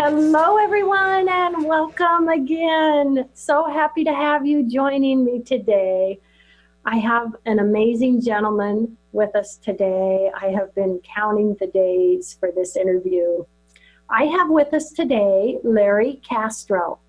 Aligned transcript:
Hello, 0.00 0.58
everyone, 0.58 1.28
and 1.28 1.64
welcome 1.64 2.28
again. 2.28 3.28
So 3.34 3.68
happy 3.68 4.04
to 4.04 4.14
have 4.14 4.46
you 4.46 4.62
joining 4.62 5.24
me 5.24 5.42
today. 5.42 6.20
I 6.84 6.98
have 6.98 7.34
an 7.46 7.58
amazing 7.58 8.20
gentleman 8.20 8.96
with 9.10 9.34
us 9.34 9.56
today. 9.56 10.30
I 10.40 10.50
have 10.50 10.72
been 10.76 11.00
counting 11.00 11.56
the 11.58 11.66
days 11.66 12.36
for 12.38 12.52
this 12.52 12.76
interview. 12.76 13.44
I 14.08 14.26
have 14.26 14.50
with 14.50 14.72
us 14.72 14.92
today 14.92 15.58
Larry 15.64 16.22
Castro. 16.22 17.00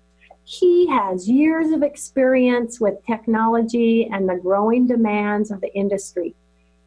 He 0.42 0.88
has 0.88 1.30
years 1.30 1.70
of 1.70 1.84
experience 1.84 2.80
with 2.80 3.06
technology 3.06 4.10
and 4.12 4.28
the 4.28 4.34
growing 4.34 4.88
demands 4.88 5.52
of 5.52 5.60
the 5.60 5.72
industry. 5.74 6.34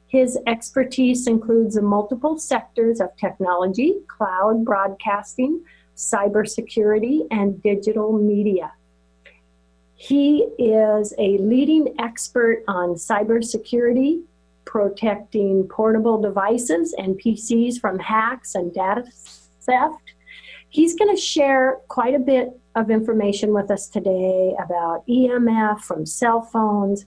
His 0.08 0.38
expertise 0.48 1.28
includes 1.28 1.80
multiple 1.80 2.38
sectors 2.38 3.00
of 3.00 3.16
technology, 3.16 4.02
cloud 4.10 4.66
broadcasting, 4.66 5.64
cybersecurity, 5.96 7.28
and 7.32 7.62
digital 7.62 8.12
media. 8.14 8.72
He 9.96 10.48
is 10.58 11.14
a 11.18 11.38
leading 11.38 11.96
expert 12.00 12.64
on 12.68 12.96
cybersecurity, 12.96 14.24
protecting 14.66 15.68
portable 15.70 16.22
devices 16.22 16.94
and 16.98 17.20
PCs 17.20 17.80
from 17.80 18.00
hacks 18.00 18.56
and 18.56 18.74
data 18.74 19.06
theft. 19.62 20.14
He's 20.70 20.96
going 20.96 21.16
to 21.16 21.22
share 21.22 21.78
quite 21.88 22.16
a 22.16 22.20
bit 22.20 22.50
of 22.76 22.90
information 22.90 23.54
with 23.54 23.70
us 23.70 23.88
today 23.88 24.56
about 24.62 25.06
EMF 25.08 25.82
from 25.82 26.06
cell 26.06 26.42
phones 26.42 27.06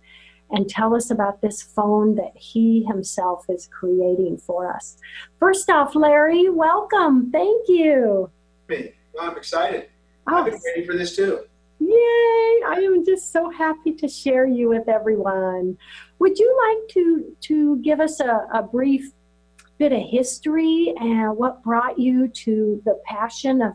and 0.50 0.68
tell 0.68 0.94
us 0.94 1.10
about 1.10 1.40
this 1.40 1.60
phone 1.60 2.14
that 2.14 2.32
he 2.36 2.84
himself 2.84 3.44
is 3.48 3.68
creating 3.70 4.38
for 4.38 4.72
us. 4.72 4.96
First 5.38 5.68
off, 5.68 5.94
Larry, 5.94 6.48
welcome. 6.48 7.30
Thank 7.32 7.68
you. 7.68 8.30
Me. 8.68 8.92
Well, 9.12 9.30
I'm 9.30 9.36
excited. 9.36 9.88
Oh. 10.26 10.36
I've 10.36 10.46
been 10.46 10.60
waiting 10.64 10.86
for 10.86 10.96
this 10.96 11.14
too. 11.14 11.44
Yay! 11.78 12.62
I 12.66 12.80
am 12.84 13.04
just 13.04 13.32
so 13.32 13.50
happy 13.50 13.92
to 13.92 14.08
share 14.08 14.46
you 14.46 14.68
with 14.68 14.88
everyone. 14.88 15.76
Would 16.18 16.38
you 16.38 16.56
like 16.68 16.88
to 16.94 17.36
to 17.42 17.76
give 17.78 18.00
us 18.00 18.20
a, 18.20 18.46
a 18.52 18.62
brief 18.62 19.12
bit 19.78 19.92
of 19.92 20.00
history 20.00 20.94
and 20.98 21.36
what 21.36 21.62
brought 21.62 21.98
you 21.98 22.28
to 22.28 22.82
the 22.84 22.98
passion 23.04 23.60
of 23.62 23.74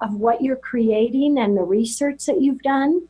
of 0.00 0.14
what 0.14 0.42
you're 0.42 0.56
creating 0.56 1.38
and 1.38 1.56
the 1.56 1.62
research 1.62 2.26
that 2.26 2.40
you've 2.40 2.62
done? 2.62 3.08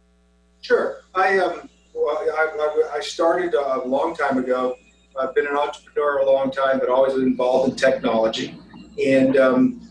Sure. 0.61 1.03
I 1.15 1.39
um, 1.39 1.69
well, 1.95 2.17
I, 2.17 2.95
I 2.95 3.01
started 3.01 3.55
a 3.55 3.83
long 3.87 4.15
time 4.15 4.39
ago. 4.39 4.77
I've 5.19 5.35
been 5.35 5.47
an 5.47 5.57
entrepreneur 5.57 6.19
a 6.19 6.31
long 6.31 6.51
time, 6.51 6.79
but 6.79 6.89
always 6.89 7.15
involved 7.15 7.71
in 7.71 7.77
technology. 7.77 8.57
And 9.05 9.37
um, 9.37 9.90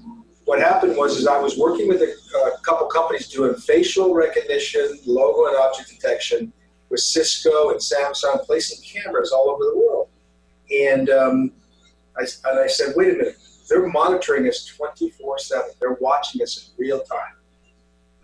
what 0.49 0.57
happened 0.57 0.97
was, 0.97 1.15
is 1.15 1.27
I 1.27 1.37
was 1.37 1.59
working 1.59 1.87
with 1.87 2.01
a, 2.01 2.11
a, 2.35 2.59
couple 2.61 2.87
companies 2.87 3.27
doing 3.27 3.53
facial 3.53 4.15
recognition, 4.15 4.97
logo 5.05 5.45
and 5.45 5.55
object 5.57 5.91
detection 5.91 6.51
with 6.89 7.01
Cisco 7.01 7.69
and 7.69 7.79
Samsung, 7.79 8.43
placing 8.47 8.83
cameras 8.83 9.31
all 9.31 9.51
over 9.51 9.63
the 9.63 9.77
world. 9.77 10.07
And 10.75 11.11
um, 11.11 11.51
I, 12.17 12.25
and 12.49 12.59
I 12.61 12.65
said, 12.65 12.95
wait 12.95 13.13
a 13.13 13.17
minute, 13.17 13.37
they're 13.69 13.87
monitoring 13.89 14.47
us 14.47 14.65
24 14.65 15.37
7. 15.37 15.69
They're 15.79 15.97
watching 16.01 16.41
us 16.41 16.57
in 16.57 16.83
real 16.83 17.01
time. 17.01 17.35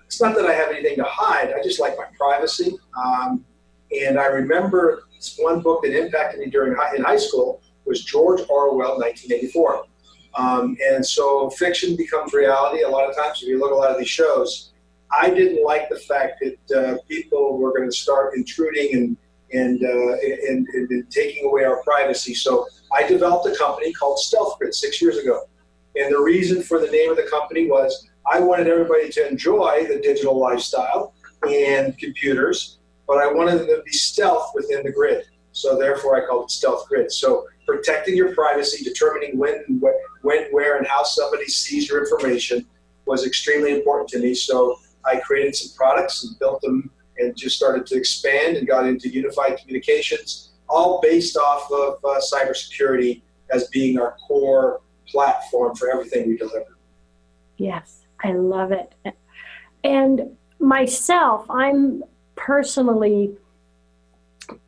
It's 0.07 0.19
not 0.19 0.33
that 0.35 0.47
I 0.47 0.53
have 0.53 0.69
anything 0.69 0.97
to 0.97 1.05
hide, 1.07 1.53
I 1.53 1.61
just 1.61 1.79
like 1.79 1.95
my 1.95 2.07
privacy. 2.17 2.75
Um, 2.97 3.45
and 4.01 4.17
I 4.17 4.25
remember 4.25 5.03
one 5.37 5.61
book 5.61 5.83
that 5.83 5.95
impacted 5.95 6.39
me 6.39 6.49
during 6.49 6.75
high, 6.75 6.95
in 6.95 7.03
high 7.03 7.17
school 7.17 7.61
was 7.85 8.03
George 8.03 8.41
Orwell, 8.49 8.97
1984. 8.97 9.85
Um, 10.37 10.77
and 10.85 11.05
so 11.05 11.49
fiction 11.51 11.95
becomes 11.95 12.33
reality 12.33 12.83
a 12.83 12.89
lot 12.89 13.09
of 13.09 13.15
times. 13.15 13.41
If 13.41 13.47
you 13.47 13.59
look 13.59 13.71
at 13.71 13.75
a 13.75 13.77
lot 13.77 13.91
of 13.91 13.97
these 13.97 14.09
shows, 14.09 14.73
I 15.11 15.29
didn't 15.29 15.63
like 15.63 15.87
the 15.89 15.99
fact 15.99 16.41
that 16.41 16.77
uh, 16.77 16.97
people 17.07 17.57
were 17.57 17.71
going 17.71 17.89
to 17.89 17.95
start 17.95 18.35
intruding 18.35 18.93
and 18.93 19.17
and, 19.53 19.81
uh, 19.83 20.13
and, 20.47 20.67
and, 20.67 20.89
and 20.89 21.11
taking 21.11 21.45
away 21.45 21.63
our 21.63 21.81
privacy. 21.83 22.33
So 22.33 22.67
I 22.93 23.07
developed 23.07 23.47
a 23.47 23.55
company 23.55 23.93
called 23.93 24.19
Stealth 24.19 24.57
Grid 24.57 24.73
six 24.73 25.01
years 25.01 25.17
ago. 25.17 25.43
And 25.95 26.13
the 26.13 26.19
reason 26.19 26.61
for 26.61 26.79
the 26.79 26.87
name 26.87 27.11
of 27.11 27.15
the 27.15 27.27
company 27.29 27.69
was 27.69 28.09
I 28.29 28.39
wanted 28.39 28.67
everybody 28.67 29.09
to 29.09 29.27
enjoy 29.27 29.85
the 29.87 29.99
digital 30.01 30.37
lifestyle 30.37 31.13
and 31.47 31.97
computers, 31.97 32.79
but 33.07 33.19
I 33.19 33.31
wanted 33.31 33.59
them 33.59 33.67
to 33.67 33.83
be 33.85 33.91
stealth 33.91 34.51
within 34.55 34.83
the 34.83 34.91
grid. 34.91 35.25
So 35.51 35.77
therefore, 35.77 36.21
I 36.21 36.25
called 36.27 36.45
it 36.45 36.51
Stealth 36.51 36.87
Grid. 36.89 37.11
So 37.11 37.47
protecting 37.65 38.15
your 38.15 38.33
privacy, 38.33 38.83
determining 38.83 39.37
when, 39.37 39.81
when, 40.21 40.45
where, 40.51 40.77
and 40.77 40.87
how 40.87 41.03
somebody 41.03 41.45
sees 41.45 41.89
your 41.89 41.99
information 41.99 42.65
was 43.05 43.25
extremely 43.25 43.73
important 43.73 44.09
to 44.09 44.19
me. 44.19 44.33
So 44.33 44.79
I 45.03 45.17
created 45.17 45.55
some 45.55 45.75
products 45.75 46.23
and 46.23 46.37
built 46.39 46.61
them 46.61 46.89
and 47.17 47.35
just 47.35 47.55
started 47.55 47.85
to 47.87 47.95
expand 47.95 48.57
and 48.57 48.67
got 48.67 48.85
into 48.85 49.09
unified 49.09 49.57
communications, 49.57 50.53
all 50.67 50.99
based 51.01 51.37
off 51.37 51.71
of 51.71 51.97
uh, 52.03 52.19
cybersecurity 52.19 53.21
as 53.51 53.67
being 53.69 53.99
our 53.99 54.15
core 54.27 54.81
platform 55.07 55.75
for 55.75 55.89
everything 55.91 56.27
we 56.27 56.37
deliver. 56.37 56.77
Yes, 57.57 58.01
I 58.23 58.33
love 58.33 58.71
it. 58.71 58.93
And 59.83 60.35
myself, 60.59 61.45
I'm 61.49 62.03
personally 62.35 63.37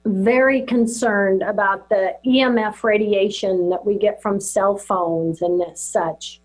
very 0.06 0.62
concerned 0.62 1.44
about 1.44 1.90
the 1.90 2.16
EMF 2.26 2.84
radiation 2.84 3.70
that 3.70 3.86
we 3.86 3.98
get 3.98 4.22
from 4.22 4.40
cell 4.40 4.78
phones 4.78 5.42
and 5.42 5.62
such. 5.78 6.42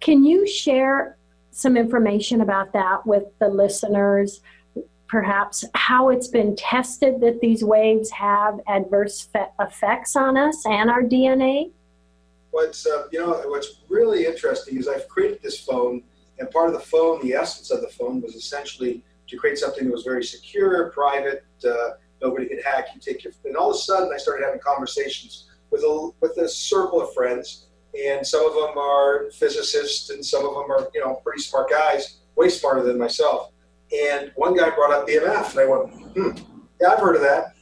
Can 0.00 0.24
you 0.24 0.46
share 0.46 1.16
some 1.50 1.76
information 1.76 2.40
about 2.40 2.72
that 2.72 3.06
with 3.06 3.24
the 3.38 3.48
listeners? 3.48 4.40
Perhaps 5.08 5.64
how 5.74 6.10
it's 6.10 6.28
been 6.28 6.54
tested 6.56 7.20
that 7.20 7.40
these 7.40 7.64
waves 7.64 8.10
have 8.10 8.60
adverse 8.68 9.22
fe- 9.22 9.48
effects 9.58 10.14
on 10.14 10.36
us 10.36 10.64
and 10.66 10.88
our 10.88 11.02
DNA? 11.02 11.72
What's 12.52 12.86
uh, 12.86 13.06
you 13.12 13.20
know 13.20 13.32
what's 13.46 13.82
really 13.88 14.26
interesting 14.26 14.76
is 14.76 14.88
I've 14.88 15.08
created 15.08 15.40
this 15.42 15.60
phone, 15.60 16.02
and 16.38 16.50
part 16.50 16.68
of 16.68 16.74
the 16.74 16.80
phone, 16.80 17.20
the 17.22 17.34
essence 17.34 17.70
of 17.70 17.80
the 17.80 17.88
phone, 17.88 18.20
was 18.20 18.34
essentially 18.34 19.04
to 19.28 19.36
create 19.36 19.58
something 19.58 19.84
that 19.84 19.92
was 19.92 20.02
very 20.02 20.24
secure, 20.24 20.90
private. 20.90 21.44
Uh, 21.64 21.90
nobody 22.22 22.46
could 22.46 22.62
hack. 22.64 22.88
You 22.94 23.00
take 23.00 23.24
your, 23.24 23.32
and 23.44 23.56
all 23.56 23.70
of 23.70 23.76
a 23.76 23.78
sudden, 23.78 24.10
I 24.14 24.18
started 24.18 24.44
having 24.44 24.60
conversations 24.60 25.48
with 25.70 25.82
a 25.82 26.10
with 26.20 26.36
a 26.38 26.48
circle 26.48 27.00
of 27.00 27.12
friends, 27.14 27.66
and 28.06 28.26
some 28.26 28.46
of 28.46 28.54
them 28.54 28.78
are 28.78 29.30
physicists, 29.32 30.10
and 30.10 30.24
some 30.24 30.46
of 30.46 30.54
them 30.54 30.70
are 30.70 30.88
you 30.94 31.00
know 31.00 31.20
pretty 31.24 31.42
smart 31.42 31.70
guys, 31.70 32.18
way 32.36 32.48
smarter 32.48 32.82
than 32.82 32.98
myself. 32.98 33.52
And 33.92 34.32
one 34.36 34.56
guy 34.56 34.70
brought 34.70 34.92
up 34.92 35.08
EMF, 35.08 35.50
and 35.50 35.60
I 35.60 35.66
went, 35.66 35.92
hmm, 36.14 36.60
yeah, 36.80 36.88
I've 36.88 37.00
heard 37.00 37.16
of 37.16 37.22
that. 37.22 37.54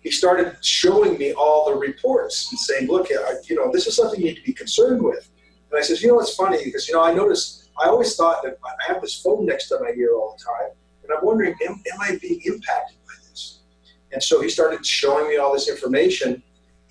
He 0.00 0.10
started 0.10 0.56
showing 0.64 1.16
me 1.16 1.32
all 1.32 1.70
the 1.70 1.76
reports 1.76 2.50
and 2.50 2.58
saying, 2.58 2.88
look, 2.88 3.08
you 3.08 3.54
know, 3.54 3.70
this 3.70 3.86
is 3.86 3.94
something 3.94 4.18
you 4.18 4.26
need 4.26 4.36
to 4.36 4.42
be 4.42 4.52
concerned 4.52 5.00
with. 5.00 5.30
And 5.70 5.78
I 5.78 5.82
says, 5.82 6.02
you 6.02 6.08
know, 6.08 6.18
it's 6.18 6.34
funny 6.34 6.58
because 6.64 6.88
you 6.88 6.94
know 6.94 7.02
I 7.02 7.14
noticed 7.14 7.70
I 7.82 7.88
always 7.88 8.14
thought 8.14 8.42
that 8.42 8.58
I 8.64 8.92
have 8.92 9.00
this 9.00 9.20
phone 9.20 9.46
next 9.46 9.68
to 9.68 9.78
my 9.80 9.92
ear 9.96 10.14
all 10.14 10.36
the 10.36 10.44
time, 10.44 10.72
and 11.02 11.12
I'm 11.12 11.24
wondering, 11.24 11.54
am, 11.66 11.82
am 11.92 12.00
I 12.00 12.18
being 12.20 12.40
impacted 12.44 12.98
and 14.12 14.22
so 14.22 14.40
he 14.40 14.48
started 14.48 14.84
showing 14.84 15.28
me 15.28 15.36
all 15.36 15.52
this 15.52 15.68
information. 15.68 16.42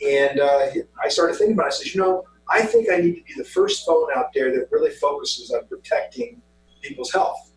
And 0.05 0.39
uh, 0.39 0.67
I 1.01 1.09
started 1.09 1.35
thinking 1.35 1.53
about 1.53 1.67
it. 1.67 1.73
I 1.73 1.77
said, 1.77 1.93
you 1.93 2.01
know, 2.01 2.25
I 2.49 2.63
think 2.63 2.87
I 2.91 2.97
need 2.97 3.15
to 3.15 3.23
be 3.23 3.33
the 3.37 3.45
first 3.45 3.85
phone 3.85 4.07
out 4.15 4.33
there 4.33 4.51
that 4.51 4.71
really 4.71 4.91
focuses 4.91 5.51
on 5.51 5.65
protecting 5.67 6.41
people's 6.81 7.11
health. 7.11 7.51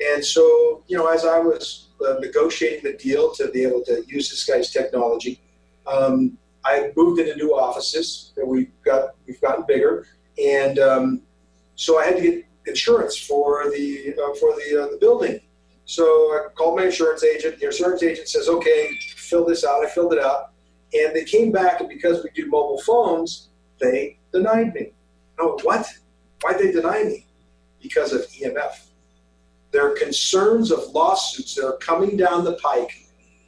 And 0.00 0.24
so, 0.24 0.84
you 0.86 0.96
know, 0.96 1.08
as 1.08 1.24
I 1.24 1.38
was 1.38 1.88
uh, 2.06 2.14
negotiating 2.20 2.84
the 2.84 2.96
deal 2.96 3.32
to 3.34 3.50
be 3.50 3.64
able 3.64 3.82
to 3.84 4.04
use 4.06 4.30
this 4.30 4.44
guy's 4.44 4.70
technology, 4.70 5.40
um, 5.86 6.38
I 6.64 6.92
moved 6.96 7.20
into 7.20 7.34
new 7.34 7.50
offices. 7.50 8.32
And 8.36 8.48
we've 8.48 8.70
got 8.84 9.16
we've 9.26 9.40
gotten 9.40 9.64
bigger, 9.66 10.06
and 10.42 10.78
um, 10.78 11.22
so 11.74 11.98
I 11.98 12.04
had 12.04 12.16
to 12.16 12.22
get 12.22 12.44
insurance 12.66 13.16
for 13.16 13.70
the 13.70 14.14
uh, 14.14 14.34
for 14.34 14.54
the 14.54 14.84
uh, 14.84 14.90
the 14.92 14.98
building. 15.00 15.40
So 15.88 16.04
I 16.04 16.48
called 16.54 16.76
my 16.76 16.84
insurance 16.84 17.24
agent. 17.24 17.58
The 17.58 17.66
insurance 17.66 18.02
agent 18.02 18.28
says, 18.28 18.46
okay, 18.46 18.94
fill 19.16 19.46
this 19.46 19.64
out. 19.64 19.82
I 19.82 19.88
filled 19.88 20.12
it 20.12 20.18
out. 20.18 20.52
And 20.92 21.16
they 21.16 21.24
came 21.24 21.50
back, 21.50 21.80
and 21.80 21.88
because 21.88 22.22
we 22.22 22.28
do 22.34 22.46
mobile 22.50 22.78
phones, 22.82 23.48
they 23.80 24.18
denied 24.30 24.74
me. 24.74 24.92
No, 25.38 25.58
what? 25.62 25.86
Why'd 26.42 26.58
they 26.58 26.72
deny 26.72 27.04
me? 27.04 27.26
Because 27.82 28.12
of 28.12 28.20
EMF. 28.20 28.84
There 29.70 29.90
are 29.90 29.96
concerns 29.96 30.70
of 30.70 30.80
lawsuits 30.90 31.54
that 31.54 31.64
are 31.64 31.78
coming 31.78 32.18
down 32.18 32.44
the 32.44 32.54
pike 32.54 32.92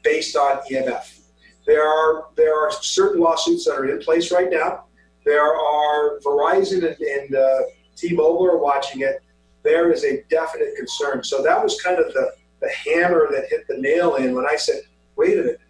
based 0.02 0.34
on 0.34 0.60
EMF. 0.70 1.20
There 1.66 1.86
are, 1.86 2.28
there 2.36 2.58
are 2.58 2.72
certain 2.72 3.20
lawsuits 3.20 3.66
that 3.66 3.74
are 3.74 3.86
in 3.86 4.00
place 4.00 4.32
right 4.32 4.50
now. 4.50 4.84
There 5.26 5.44
are 5.44 6.18
Verizon 6.20 6.86
and, 6.86 6.98
and 7.00 7.34
uh, 7.34 7.58
T-Mobile 7.96 8.46
are 8.46 8.56
watching 8.56 9.02
it 9.02 9.22
there 9.62 9.92
is 9.92 10.04
a 10.04 10.22
definite 10.30 10.76
concern. 10.76 11.22
So 11.22 11.42
that 11.42 11.62
was 11.62 11.80
kind 11.82 11.98
of 11.98 12.12
the, 12.12 12.32
the 12.60 12.70
hammer 12.70 13.28
that 13.32 13.48
hit 13.48 13.66
the 13.68 13.78
nail 13.78 14.16
in 14.16 14.34
when 14.34 14.46
I 14.46 14.56
said, 14.56 14.80
wait 15.16 15.38
a 15.38 15.42
minute, 15.42 15.60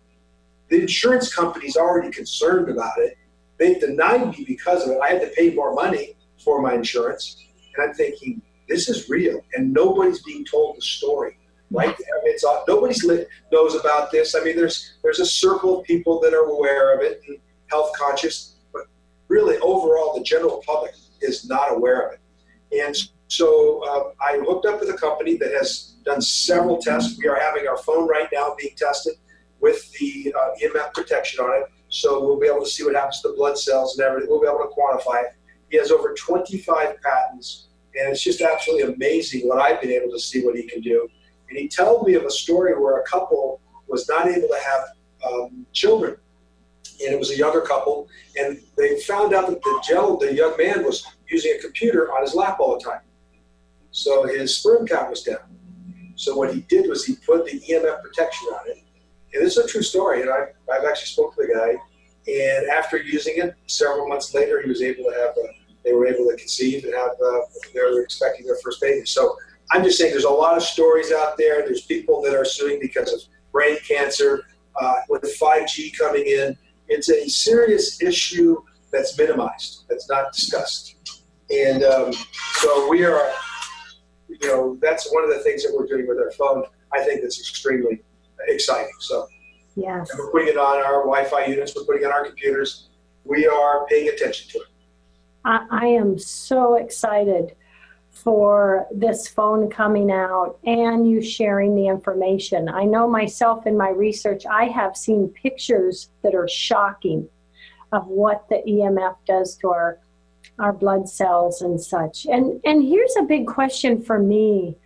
the 0.68 0.80
insurance 0.80 1.34
company's 1.34 1.76
already 1.76 2.10
concerned 2.10 2.68
about 2.68 2.98
it. 2.98 3.16
They 3.58 3.74
denied 3.74 4.28
me 4.30 4.44
because 4.46 4.84
of 4.84 4.90
it. 4.90 5.00
I 5.02 5.08
had 5.08 5.20
to 5.22 5.28
pay 5.36 5.52
more 5.52 5.74
money 5.74 6.16
for 6.42 6.62
my 6.62 6.74
insurance. 6.74 7.36
And 7.76 7.88
I'm 7.88 7.94
thinking, 7.94 8.40
this 8.68 8.88
is 8.88 9.08
real, 9.08 9.44
and 9.54 9.72
nobody's 9.72 10.22
being 10.22 10.44
told 10.44 10.76
the 10.76 10.82
story. 10.82 11.36
Right? 11.72 11.94
It's 12.24 12.44
uh, 12.44 12.62
nobody's 12.66 13.04
lit, 13.04 13.28
knows 13.52 13.74
about 13.74 14.10
this. 14.10 14.34
I 14.34 14.42
mean, 14.42 14.56
there's 14.56 14.94
there's 15.02 15.20
a 15.20 15.26
circle 15.26 15.80
of 15.80 15.84
people 15.84 16.20
that 16.20 16.34
are 16.34 16.46
aware 16.46 16.94
of 16.94 17.02
it 17.02 17.20
and 17.28 17.38
health 17.68 17.92
conscious, 17.96 18.56
but 18.72 18.86
really, 19.28 19.56
overall, 19.58 20.16
the 20.16 20.24
general 20.24 20.62
public 20.66 20.94
is 21.20 21.48
not 21.48 21.72
aware 21.72 22.08
of 22.08 22.12
it. 22.14 22.20
And 22.84 22.96
so 23.30 23.88
um, 23.88 24.12
I 24.20 24.42
hooked 24.44 24.66
up 24.66 24.80
with 24.80 24.90
a 24.90 24.98
company 24.98 25.36
that 25.36 25.52
has 25.52 25.94
done 26.04 26.20
several 26.20 26.78
tests. 26.78 27.16
We 27.16 27.28
are 27.28 27.38
having 27.38 27.68
our 27.68 27.76
phone 27.76 28.08
right 28.08 28.28
now 28.32 28.56
being 28.58 28.74
tested 28.76 29.14
with 29.60 29.92
the 29.92 30.34
uh, 30.36 30.48
EMF 30.60 30.92
protection 30.94 31.44
on 31.44 31.62
it. 31.62 31.68
So 31.90 32.24
we'll 32.24 32.40
be 32.40 32.48
able 32.48 32.64
to 32.64 32.68
see 32.68 32.82
what 32.82 32.96
happens 32.96 33.22
to 33.22 33.28
the 33.28 33.34
blood 33.34 33.56
cells 33.56 33.96
and 33.96 34.04
everything. 34.04 34.28
We'll 34.28 34.40
be 34.40 34.48
able 34.48 34.58
to 34.58 34.74
quantify 34.76 35.22
it. 35.22 35.36
He 35.70 35.76
has 35.76 35.92
over 35.92 36.12
25 36.12 37.00
patents, 37.00 37.68
and 37.94 38.10
it's 38.10 38.24
just 38.24 38.40
absolutely 38.40 38.92
amazing 38.94 39.46
what 39.46 39.60
I've 39.60 39.80
been 39.80 39.92
able 39.92 40.10
to 40.10 40.18
see 40.18 40.44
what 40.44 40.56
he 40.56 40.64
can 40.64 40.80
do. 40.80 41.08
And 41.48 41.56
he 41.56 41.68
told 41.68 42.08
me 42.08 42.14
of 42.14 42.24
a 42.24 42.30
story 42.30 42.76
where 42.76 42.98
a 42.98 43.04
couple 43.04 43.60
was 43.86 44.08
not 44.08 44.26
able 44.26 44.48
to 44.48 44.58
have 44.66 44.82
um, 45.32 45.66
children, 45.72 46.16
and 47.04 47.14
it 47.14 47.18
was 47.18 47.30
a 47.30 47.36
younger 47.36 47.60
couple, 47.60 48.08
and 48.36 48.60
they 48.76 48.98
found 49.02 49.34
out 49.34 49.46
that 49.48 49.62
the, 49.62 49.84
gel, 49.86 50.16
the 50.16 50.34
young 50.34 50.56
man 50.56 50.84
was 50.84 51.06
using 51.28 51.54
a 51.56 51.62
computer 51.62 52.12
on 52.12 52.22
his 52.22 52.34
lap 52.34 52.58
all 52.58 52.76
the 52.76 52.84
time. 52.84 53.00
So 53.90 54.26
his 54.26 54.56
sperm 54.56 54.86
count 54.86 55.10
was 55.10 55.22
down. 55.22 55.38
So 56.16 56.36
what 56.36 56.54
he 56.54 56.60
did 56.62 56.88
was 56.88 57.04
he 57.04 57.16
put 57.16 57.44
the 57.46 57.60
EMF 57.60 58.02
protection 58.02 58.48
on 58.48 58.68
it. 58.68 58.78
And 59.32 59.44
this 59.44 59.56
is 59.56 59.64
a 59.64 59.68
true 59.68 59.82
story, 59.82 60.22
and 60.22 60.30
I, 60.30 60.48
I've 60.72 60.84
actually 60.84 61.06
spoke 61.06 61.34
to 61.36 61.42
the 61.42 61.54
guy. 61.54 61.76
And 62.30 62.68
after 62.68 62.98
using 62.98 63.34
it, 63.36 63.54
several 63.66 64.06
months 64.08 64.34
later, 64.34 64.60
he 64.60 64.68
was 64.68 64.82
able 64.82 65.04
to 65.04 65.10
have, 65.12 65.30
a, 65.36 65.48
they 65.84 65.92
were 65.92 66.06
able 66.06 66.28
to 66.30 66.36
conceive 66.36 66.84
and 66.84 66.94
have, 66.94 67.12
uh, 67.12 67.40
they 67.72 67.80
were 67.80 68.02
expecting 68.02 68.46
their 68.46 68.58
first 68.62 68.80
baby. 68.80 69.06
So 69.06 69.36
I'm 69.70 69.82
just 69.82 69.98
saying 69.98 70.10
there's 70.10 70.24
a 70.24 70.30
lot 70.30 70.56
of 70.56 70.62
stories 70.62 71.12
out 71.12 71.36
there. 71.38 71.62
There's 71.62 71.82
people 71.82 72.20
that 72.22 72.34
are 72.34 72.44
suing 72.44 72.78
because 72.80 73.12
of 73.12 73.20
brain 73.52 73.78
cancer. 73.86 74.44
Uh, 74.80 74.94
with 75.08 75.22
5G 75.22 75.96
coming 75.98 76.24
in, 76.26 76.56
it's 76.88 77.10
a 77.10 77.28
serious 77.28 78.00
issue 78.02 78.62
that's 78.92 79.16
minimized, 79.18 79.84
that's 79.88 80.08
not 80.08 80.32
discussed. 80.32 80.96
And 81.50 81.82
um, 81.82 82.12
so 82.54 82.88
we 82.88 83.04
are, 83.04 83.30
you 84.40 84.48
know, 84.48 84.78
that's 84.80 85.12
one 85.12 85.24
of 85.24 85.30
the 85.30 85.40
things 85.40 85.62
that 85.64 85.74
we're 85.74 85.86
doing 85.86 86.06
with 86.06 86.18
our 86.18 86.30
phone. 86.32 86.64
I 86.92 87.02
think 87.02 87.22
that's 87.22 87.38
extremely 87.38 88.02
exciting. 88.48 88.90
So 89.00 89.26
yes. 89.76 90.10
we're 90.16 90.30
putting 90.30 90.48
it 90.48 90.56
on 90.56 90.78
our 90.78 91.00
Wi-Fi 91.04 91.46
units. 91.46 91.74
We're 91.74 91.84
putting 91.84 92.02
it 92.02 92.06
on 92.06 92.12
our 92.12 92.26
computers. 92.26 92.88
We 93.24 93.46
are 93.46 93.86
paying 93.86 94.08
attention 94.08 94.50
to 94.50 94.58
it. 94.58 94.66
I, 95.44 95.66
I 95.70 95.86
am 95.86 96.18
so 96.18 96.76
excited 96.76 97.54
for 98.10 98.86
this 98.92 99.28
phone 99.28 99.70
coming 99.70 100.10
out 100.10 100.58
and 100.64 101.08
you 101.08 101.22
sharing 101.22 101.74
the 101.74 101.86
information. 101.86 102.68
I 102.68 102.84
know 102.84 103.08
myself 103.08 103.66
in 103.66 103.76
my 103.76 103.90
research, 103.90 104.44
I 104.50 104.64
have 104.64 104.96
seen 104.96 105.28
pictures 105.28 106.10
that 106.22 106.34
are 106.34 106.48
shocking 106.48 107.28
of 107.92 108.06
what 108.06 108.48
the 108.48 108.62
EMF 108.68 109.16
does 109.26 109.56
to 109.58 109.68
our 109.68 109.98
our 110.60 110.72
blood 110.72 111.08
cells 111.08 111.62
and 111.62 111.80
such. 111.80 112.26
And 112.26 112.60
and 112.64 112.82
here's 112.82 113.16
a 113.16 113.22
big 113.22 113.46
question 113.46 114.02
for 114.02 114.18
me, 114.18 114.76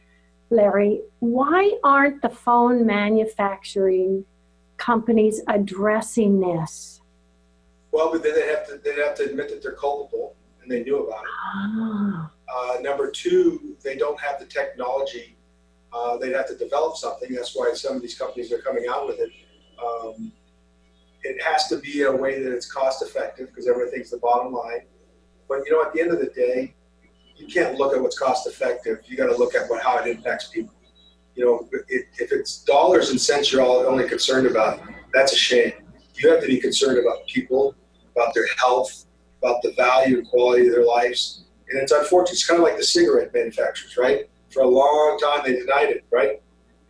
Larry. 0.50 1.02
Why 1.18 1.72
aren't 1.82 2.22
the 2.22 2.28
phone 2.30 2.86
manufacturing 2.86 4.24
companies 4.76 5.42
addressing 5.48 6.40
this? 6.40 7.00
Well, 7.90 8.10
but 8.10 8.22
then 8.22 8.34
they 8.34 8.46
have 8.48 8.66
to 8.68 8.78
they 8.78 8.94
have 9.02 9.14
to 9.16 9.24
admit 9.24 9.50
that 9.50 9.62
they're 9.62 9.72
culpable 9.72 10.36
and 10.62 10.70
they 10.70 10.82
knew 10.82 11.06
about 11.06 11.24
it. 11.24 11.30
Ah. 11.32 12.30
Uh, 12.56 12.76
number 12.80 13.10
two, 13.10 13.76
they 13.82 13.96
don't 13.96 14.20
have 14.20 14.38
the 14.38 14.46
technology. 14.46 15.36
Uh, 15.92 16.16
they'd 16.18 16.32
have 16.32 16.48
to 16.48 16.56
develop 16.56 16.96
something. 16.96 17.32
That's 17.32 17.54
why 17.54 17.72
some 17.74 17.96
of 17.96 18.02
these 18.02 18.16
companies 18.16 18.52
are 18.52 18.58
coming 18.58 18.86
out 18.88 19.06
with 19.06 19.18
it. 19.18 19.30
Um, 19.82 20.32
it 21.22 21.42
has 21.42 21.68
to 21.68 21.78
be 21.78 22.02
a 22.02 22.12
way 22.12 22.42
that 22.42 22.52
it's 22.52 22.70
cost 22.70 23.02
effective 23.02 23.48
because 23.48 23.68
everything's 23.68 24.10
the 24.10 24.18
bottom 24.18 24.52
line. 24.52 24.82
But 25.54 25.66
you 25.66 25.72
know, 25.72 25.82
at 25.82 25.92
the 25.92 26.00
end 26.00 26.10
of 26.10 26.18
the 26.18 26.26
day, 26.26 26.74
you 27.36 27.46
can't 27.46 27.78
look 27.78 27.94
at 27.94 28.02
what's 28.02 28.18
cost 28.18 28.46
effective. 28.46 28.98
You 29.06 29.16
got 29.16 29.26
to 29.26 29.36
look 29.36 29.54
at 29.54 29.68
what 29.70 29.82
how 29.82 29.98
it 29.98 30.08
impacts 30.08 30.48
people. 30.48 30.74
You 31.34 31.44
know, 31.44 31.68
it, 31.88 32.06
if 32.18 32.32
it's 32.32 32.62
dollars 32.64 33.10
and 33.10 33.20
cents 33.20 33.52
you're 33.52 33.62
all 33.62 33.86
only 33.86 34.08
concerned 34.08 34.46
about, 34.46 34.80
that's 35.12 35.32
a 35.32 35.36
shame. 35.36 35.72
You 36.14 36.30
have 36.30 36.40
to 36.40 36.46
be 36.46 36.60
concerned 36.60 36.98
about 36.98 37.26
people, 37.26 37.74
about 38.14 38.34
their 38.34 38.46
health, 38.56 39.06
about 39.42 39.62
the 39.62 39.72
value 39.72 40.18
and 40.18 40.28
quality 40.28 40.66
of 40.66 40.72
their 40.72 40.84
lives. 40.84 41.44
And 41.68 41.80
it's 41.80 41.92
unfortunate. 41.92 42.34
It's 42.34 42.46
kind 42.46 42.58
of 42.58 42.64
like 42.64 42.76
the 42.76 42.84
cigarette 42.84 43.32
manufacturers, 43.34 43.96
right? 43.96 44.30
For 44.50 44.62
a 44.62 44.68
long 44.68 45.18
time, 45.18 45.42
they 45.44 45.58
denied 45.58 45.90
it, 45.90 46.04
right? 46.12 46.40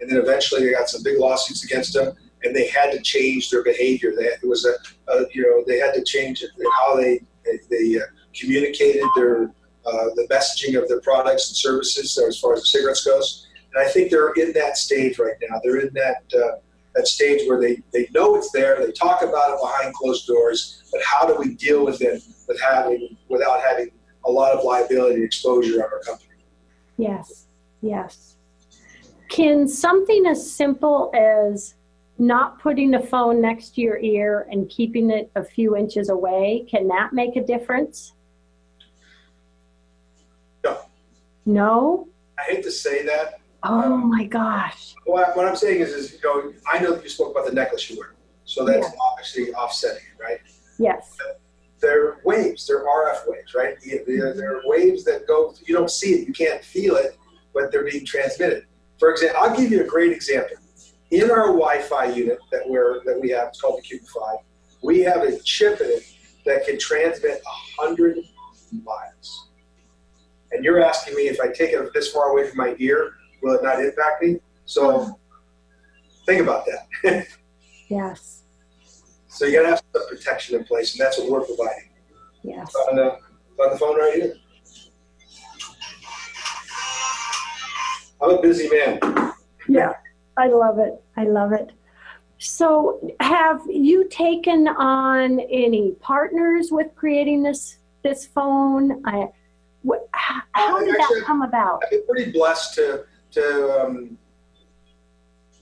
And 0.01 0.11
then 0.11 0.19
eventually, 0.19 0.65
they 0.65 0.73
got 0.73 0.89
some 0.89 1.03
big 1.03 1.19
lawsuits 1.19 1.65
against 1.65 1.95
them 1.95 2.15
and 2.45 2.55
they 2.55 2.69
had 2.69 2.93
to 2.93 3.01
change 3.01 3.51
their 3.51 3.63
behavior. 3.63 4.13
They, 4.17 4.25
it 4.25 4.47
was 4.47 4.67
a, 4.67 4.75
a, 5.11 5.27
you 5.33 5.43
know 5.43 5.65
they 5.67 5.79
had 5.79 5.95
to 5.95 6.05
change 6.05 6.45
how 6.79 6.97
they 6.97 7.21
they, 7.45 7.59
they 7.71 7.99
uh, 7.99 8.05
communicated 8.35 9.05
their 9.17 9.45
uh, 9.87 10.09
the 10.15 10.27
messaging 10.31 10.81
of 10.81 10.89
their 10.89 11.01
products 11.01 11.49
and 11.49 11.57
services 11.57 12.19
as 12.27 12.39
far 12.39 12.55
as 12.55 12.61
the 12.61 12.67
cigarettes 12.67 13.05
goes. 13.05 13.47
And 13.75 13.87
I 13.87 13.91
think 13.91 14.11
they're 14.11 14.33
in 14.33 14.53
that 14.55 14.79
stage 14.79 15.19
right 15.19 15.35
now. 15.43 15.61
They're 15.63 15.81
in 15.81 15.93
that 15.95 16.23
uh, 16.35 16.59
that 16.95 17.07
stage 17.07 17.47
where 17.49 17.61
they, 17.61 17.83
they 17.93 18.09
know 18.15 18.37
it's 18.37 18.51
there. 18.53 18.79
They 18.85 18.93
talk 18.93 19.23
about 19.23 19.51
it 19.51 19.59
behind 19.61 19.95
closed 19.95 20.27
doors, 20.27 20.85
but 20.93 21.03
how 21.03 21.27
do 21.27 21.37
we 21.37 21.55
deal 21.55 21.85
with 21.85 22.01
it 22.01 22.23
with 22.49 22.61
having 22.61 23.17
without 23.29 23.61
having 23.61 23.91
a 24.25 24.31
lot 24.31 24.53
of 24.53 24.65
liability 24.65 25.23
exposure 25.23 25.85
on 25.85 25.93
our 25.93 26.01
company? 26.01 26.31
Yes, 26.97 27.47
yes. 27.83 28.37
Can 29.29 29.67
something 29.67 30.27
as 30.27 30.51
simple 30.51 31.11
as 31.15 31.75
not 32.19 32.61
putting 32.61 32.91
the 32.91 33.01
phone 33.01 33.41
next 33.41 33.75
to 33.75 33.81
your 33.81 33.99
ear 33.99 34.47
and 34.51 34.69
keeping 34.69 35.11
it 35.11 35.31
a 35.35 35.43
few 35.43 35.77
inches 35.77 36.09
away, 36.09 36.67
can 36.71 36.87
that 36.89 37.13
make 37.13 37.37
a 37.37 37.45
difference? 37.45 38.13
No. 40.63 40.79
No? 41.47 42.09
I 42.39 42.43
hate 42.53 42.65
to 42.65 42.71
say 42.71 43.05
that. 43.07 43.41
Oh 43.63 43.95
um, 43.95 44.11
my 44.11 44.25
gosh. 44.25 44.95
What, 45.07 45.37
what 45.37 45.47
I'm 45.47 45.57
saying 45.57 45.81
is, 45.81 45.91
is, 45.91 46.13
you 46.13 46.19
know, 46.23 46.53
I 46.71 46.79
know 46.79 46.95
that 46.95 47.03
you 47.03 47.09
spoke 47.09 47.31
about 47.31 47.47
the 47.47 47.53
necklace 47.53 47.89
you 47.89 47.99
wear. 47.99 48.15
So 48.45 48.65
that's 48.65 48.87
yeah. 48.87 49.01
obviously 49.11 49.55
offsetting, 49.55 50.03
right? 50.21 50.39
Yes. 50.79 51.17
They're 51.81 52.19
waves, 52.25 52.67
they're 52.67 52.85
RF 52.85 53.29
waves, 53.29 53.55
right? 53.55 53.77
They're, 54.07 54.35
they're 54.35 54.61
waves 54.65 55.05
that 55.05 55.27
go, 55.27 55.55
you 55.67 55.75
don't 55.75 55.91
see 55.91 56.15
it, 56.15 56.29
you 56.29 56.35
can't 56.35 56.63
feel 56.65 56.97
it, 56.97 57.17
but 57.55 57.73
they're 57.73 57.89
being 57.89 58.05
transmitted. 58.05 58.67
For 58.99 59.11
example, 59.11 59.43
I'll 59.43 59.57
give 59.57 59.71
you 59.71 59.83
a 59.83 59.87
great 59.87 60.13
example 60.13 60.57
in 61.15 61.31
our 61.31 61.47
Wi-Fi 61.47 62.07
unit 62.07 62.39
that 62.51 62.63
we're 62.67 63.03
that 63.05 63.21
we 63.21 63.31
have, 63.31 63.49
it's 63.49 63.61
called 63.61 63.79
the 63.79 63.83
Cube 63.83 64.03
Five. 64.03 64.39
We 64.83 65.01
have 65.01 65.23
a 65.23 65.39
chip 65.41 65.81
in 65.81 65.87
it 65.91 66.03
that 66.45 66.67
can 66.67 66.79
transmit 66.79 67.41
hundred 67.79 68.19
miles. 68.85 69.44
And 70.55 70.65
you're 70.65 70.81
asking 70.83 71.17
me 71.17 71.23
if 71.23 71.41
I 71.41 71.49
take 71.49 71.73
it 71.73 71.93
this 71.93 72.13
far 72.13 72.31
away 72.31 72.49
from 72.49 72.59
my 72.59 72.77
ear, 72.79 73.15
will 73.43 73.55
it 73.55 73.63
not 73.63 73.81
impact 73.81 74.23
me? 74.23 74.39
So 74.65 75.19
think 76.27 76.41
about 76.41 76.65
that. 76.67 77.27
yes. 77.89 78.43
So 79.27 79.47
you 79.47 79.53
got 79.53 79.63
to 79.63 79.69
have 79.69 79.83
some 79.93 80.09
protection 80.09 80.57
in 80.57 80.65
place, 80.65 80.95
and 80.95 81.05
that's 81.05 81.19
what 81.19 81.29
we're 81.29 81.45
providing. 81.45 81.91
Yes. 82.43 82.73
On 82.89 82.97
the, 82.97 83.19
on 83.63 83.73
the 83.73 83.79
phone 83.79 83.97
right 83.97 84.15
here. 84.15 84.37
I'm 88.23 88.31
a 88.31 88.41
busy 88.41 88.69
man. 88.69 89.33
Yeah. 89.69 89.95
I 90.37 90.49
love 90.49 90.79
it. 90.79 91.03
I 91.17 91.25
love 91.25 91.53
it. 91.53 91.73
So, 92.39 93.01
have 93.21 93.63
you 93.69 94.09
taken 94.09 94.69
on 94.69 95.41
any 95.41 95.93
partners 96.01 96.69
with 96.71 96.95
creating 96.95 97.43
this 97.43 97.79
this 98.03 98.27
phone? 98.27 99.03
I, 99.07 99.29
wh- 99.87 100.05
how 100.13 100.79
did 100.81 100.89
Actually, 101.01 101.21
that 101.21 101.27
come 101.27 101.43
about? 101.43 101.81
I've 101.85 101.91
been 101.91 102.07
pretty 102.07 102.31
blessed 102.31 102.75
to 102.75 103.05
to 103.33 103.83
um, 103.83 104.19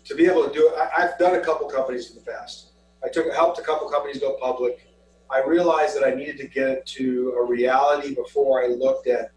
to 0.04 0.14
be 0.14 0.26
able 0.26 0.46
to 0.48 0.52
do 0.52 0.68
it. 0.68 0.74
I, 0.96 1.02
have 1.02 1.18
done 1.18 1.36
a 1.36 1.40
couple 1.40 1.68
companies 1.68 2.10
in 2.10 2.16
the 2.16 2.30
past. 2.30 2.72
I 3.04 3.08
took 3.08 3.32
helped 3.32 3.58
a 3.58 3.62
couple 3.62 3.88
companies 3.88 4.20
go 4.20 4.36
public. 4.40 4.88
I 5.30 5.42
realized 5.42 5.96
that 5.96 6.04
I 6.04 6.14
needed 6.14 6.36
to 6.38 6.46
get 6.46 6.68
it 6.68 6.86
to 6.86 7.34
a 7.38 7.44
reality 7.44 8.14
before 8.14 8.62
I 8.62 8.68
looked 8.68 9.06
at 9.06 9.30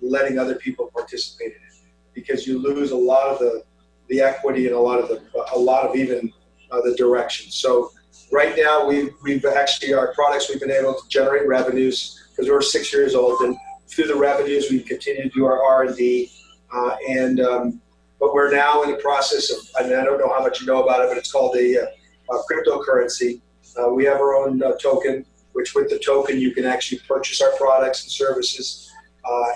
letting 0.00 0.38
other 0.38 0.56
people 0.56 0.90
participate 0.94 1.48
in 1.48 1.62
it, 1.68 1.92
because 2.14 2.46
you 2.46 2.58
lose 2.58 2.90
a 2.90 2.96
lot 2.96 3.28
of 3.28 3.38
the 3.38 3.64
the 4.08 4.20
equity 4.20 4.66
and 4.66 4.74
a 4.74 4.80
lot 4.80 4.98
of 4.98 5.08
the 5.08 5.22
a 5.54 5.58
lot 5.58 5.84
of 5.86 5.96
even 5.96 6.32
uh, 6.70 6.80
the 6.82 6.94
direction. 6.96 7.50
So 7.50 7.90
right 8.30 8.54
now 8.56 8.86
we've 8.86 9.14
we've 9.22 9.44
actually 9.44 9.94
our 9.94 10.12
products 10.14 10.48
we've 10.48 10.60
been 10.60 10.70
able 10.70 10.94
to 10.94 11.08
generate 11.08 11.46
revenues 11.46 12.28
because 12.30 12.50
we're 12.50 12.62
six 12.62 12.92
years 12.92 13.14
old 13.14 13.40
and 13.40 13.56
through 13.88 14.06
the 14.06 14.16
revenues 14.16 14.70
we 14.70 14.80
continue 14.80 15.22
to 15.22 15.28
do 15.30 15.46
our 15.46 15.62
R 15.62 15.84
and 15.84 15.96
D 15.96 16.30
uh, 16.72 16.96
and 17.08 17.40
um, 17.40 17.80
but 18.20 18.34
we're 18.34 18.52
now 18.52 18.82
in 18.82 18.90
the 18.90 18.96
process 18.96 19.50
of 19.50 19.58
I, 19.78 19.86
I 19.86 20.04
don't 20.04 20.18
know 20.18 20.28
how 20.28 20.42
much 20.42 20.60
you 20.60 20.66
know 20.66 20.82
about 20.82 21.02
it 21.02 21.08
but 21.08 21.16
it's 21.16 21.32
called 21.32 21.56
a, 21.56 21.82
uh, 21.82 21.86
a 22.30 22.42
cryptocurrency. 22.50 23.40
Uh, 23.78 23.90
we 23.90 24.04
have 24.04 24.16
our 24.16 24.36
own 24.36 24.62
uh, 24.62 24.72
token 24.82 25.24
which 25.52 25.74
with 25.74 25.88
the 25.88 25.98
token 25.98 26.38
you 26.38 26.52
can 26.52 26.64
actually 26.64 27.00
purchase 27.08 27.40
our 27.40 27.52
products 27.56 28.02
and 28.02 28.12
services 28.12 28.84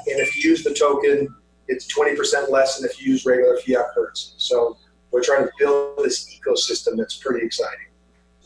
and 0.06 0.18
if 0.18 0.36
you 0.36 0.50
use 0.50 0.62
the 0.64 0.74
token 0.74 1.28
it's 1.68 1.92
20% 1.92 2.50
less 2.50 2.78
than 2.78 2.88
if 2.88 3.00
you 3.00 3.12
use 3.12 3.24
regular 3.24 3.56
fiat 3.58 3.86
currency. 3.94 4.32
So 4.36 4.76
we're 5.10 5.22
trying 5.22 5.44
to 5.44 5.52
build 5.58 5.98
this 5.98 6.38
ecosystem 6.38 6.96
that's 6.96 7.16
pretty 7.16 7.44
exciting. 7.44 7.86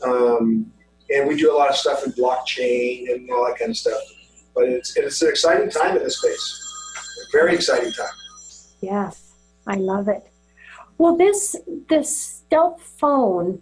Um, 0.03 0.71
and 1.09 1.27
we 1.27 1.35
do 1.35 1.53
a 1.53 1.55
lot 1.55 1.69
of 1.69 1.75
stuff 1.75 2.05
in 2.05 2.11
blockchain 2.13 3.11
and 3.11 3.29
all 3.29 3.45
that 3.47 3.57
kind 3.57 3.71
of 3.71 3.77
stuff. 3.77 4.01
But 4.57 4.69
it's, 4.69 4.97
it's 4.97 5.21
an 5.21 5.29
exciting 5.29 5.69
time 5.69 5.97
in 5.97 6.03
this 6.03 6.17
space. 6.17 6.63
A 7.27 7.31
very 7.31 7.53
exciting 7.53 7.91
time. 7.91 8.07
Yes, 8.81 9.33
I 9.67 9.75
love 9.75 10.07
it. 10.07 10.31
Well, 10.97 11.15
this 11.15 11.55
this 11.87 12.17
stealth 12.17 12.81
phone, 12.81 13.61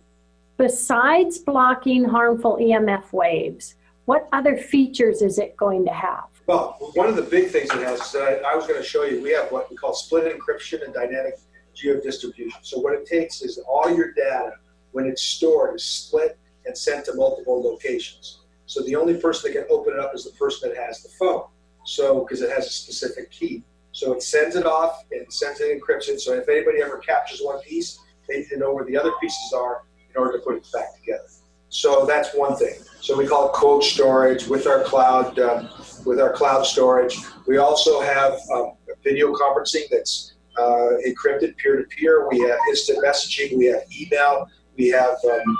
besides 0.57 1.37
blocking 1.39 2.05
harmful 2.05 2.57
EMF 2.61 3.11
waves, 3.11 3.75
what 4.05 4.29
other 4.31 4.55
features 4.55 5.21
is 5.21 5.37
it 5.37 5.57
going 5.57 5.83
to 5.85 5.91
have? 5.91 6.27
Well, 6.47 6.77
one 6.93 7.09
of 7.09 7.17
the 7.17 7.23
big 7.23 7.49
things 7.49 7.71
it 7.71 7.81
has 7.81 7.99
is 7.99 8.15
uh, 8.15 8.41
I 8.47 8.55
was 8.55 8.65
going 8.65 8.81
to 8.81 8.87
show 8.87 9.03
you, 9.03 9.21
we 9.21 9.31
have 9.31 9.51
what 9.51 9.69
we 9.69 9.75
call 9.75 9.93
split 9.93 10.33
encryption 10.33 10.85
and 10.85 10.93
dynamic 10.93 11.39
geodistribution. 11.75 12.59
So 12.61 12.79
what 12.79 12.93
it 12.93 13.05
takes 13.05 13.41
is 13.41 13.57
all 13.67 13.93
your 13.93 14.13
data, 14.13 14.53
when 14.91 15.07
it's 15.07 15.23
stored, 15.23 15.75
is 15.75 15.83
split 15.83 16.37
and 16.65 16.77
sent 16.77 17.05
to 17.05 17.15
multiple 17.15 17.61
locations. 17.61 18.44
So 18.65 18.81
the 18.83 18.95
only 18.95 19.15
person 19.15 19.51
that 19.51 19.59
can 19.59 19.67
open 19.69 19.93
it 19.93 19.99
up 19.99 20.13
is 20.15 20.23
the 20.23 20.31
person 20.31 20.69
that 20.69 20.77
has 20.77 21.03
the 21.03 21.09
phone. 21.19 21.43
So 21.85 22.21
because 22.21 22.41
it 22.41 22.49
has 22.49 22.65
a 22.65 22.69
specific 22.69 23.31
key. 23.31 23.63
So 23.91 24.13
it 24.13 24.23
sends 24.23 24.55
it 24.55 24.65
off 24.65 25.03
and 25.11 25.31
sends 25.31 25.61
it 25.61 25.79
encryption. 25.79 26.19
So 26.19 26.33
if 26.33 26.49
anybody 26.49 26.81
ever 26.81 26.97
captures 26.97 27.39
one 27.41 27.61
piece, 27.61 27.99
they 28.27 28.39
need 28.39 28.49
to 28.49 28.57
know 28.57 28.73
where 28.73 28.83
the 28.83 28.97
other 28.97 29.11
pieces 29.21 29.53
are 29.53 29.83
in 30.09 30.17
order 30.17 30.37
to 30.37 30.43
put 30.43 30.55
it 30.55 30.67
back 30.73 30.95
together. 30.95 31.27
So 31.69 32.05
that's 32.05 32.33
one 32.33 32.55
thing. 32.55 32.75
So 33.01 33.17
we 33.17 33.27
call 33.27 33.49
it 33.49 33.53
cold 33.53 33.83
storage 33.83 34.47
with 34.47 34.65
our 34.67 34.83
cloud, 34.83 35.37
uh, 35.37 35.67
with 36.05 36.19
our 36.19 36.31
cloud 36.31 36.63
storage. 36.63 37.17
We 37.47 37.57
also 37.57 38.01
have 38.01 38.33
um, 38.53 38.73
video 39.03 39.33
conferencing 39.33 39.83
that's 39.91 40.33
uh, 40.57 40.91
encrypted 41.05 41.57
peer 41.57 41.77
to 41.77 41.83
peer. 41.83 42.27
We 42.29 42.39
have 42.39 42.57
instant 42.69 43.03
messaging. 43.03 43.57
We 43.57 43.65
have 43.65 43.81
email. 43.99 44.47
We 44.77 44.89
have 44.89 45.15
um, 45.23 45.57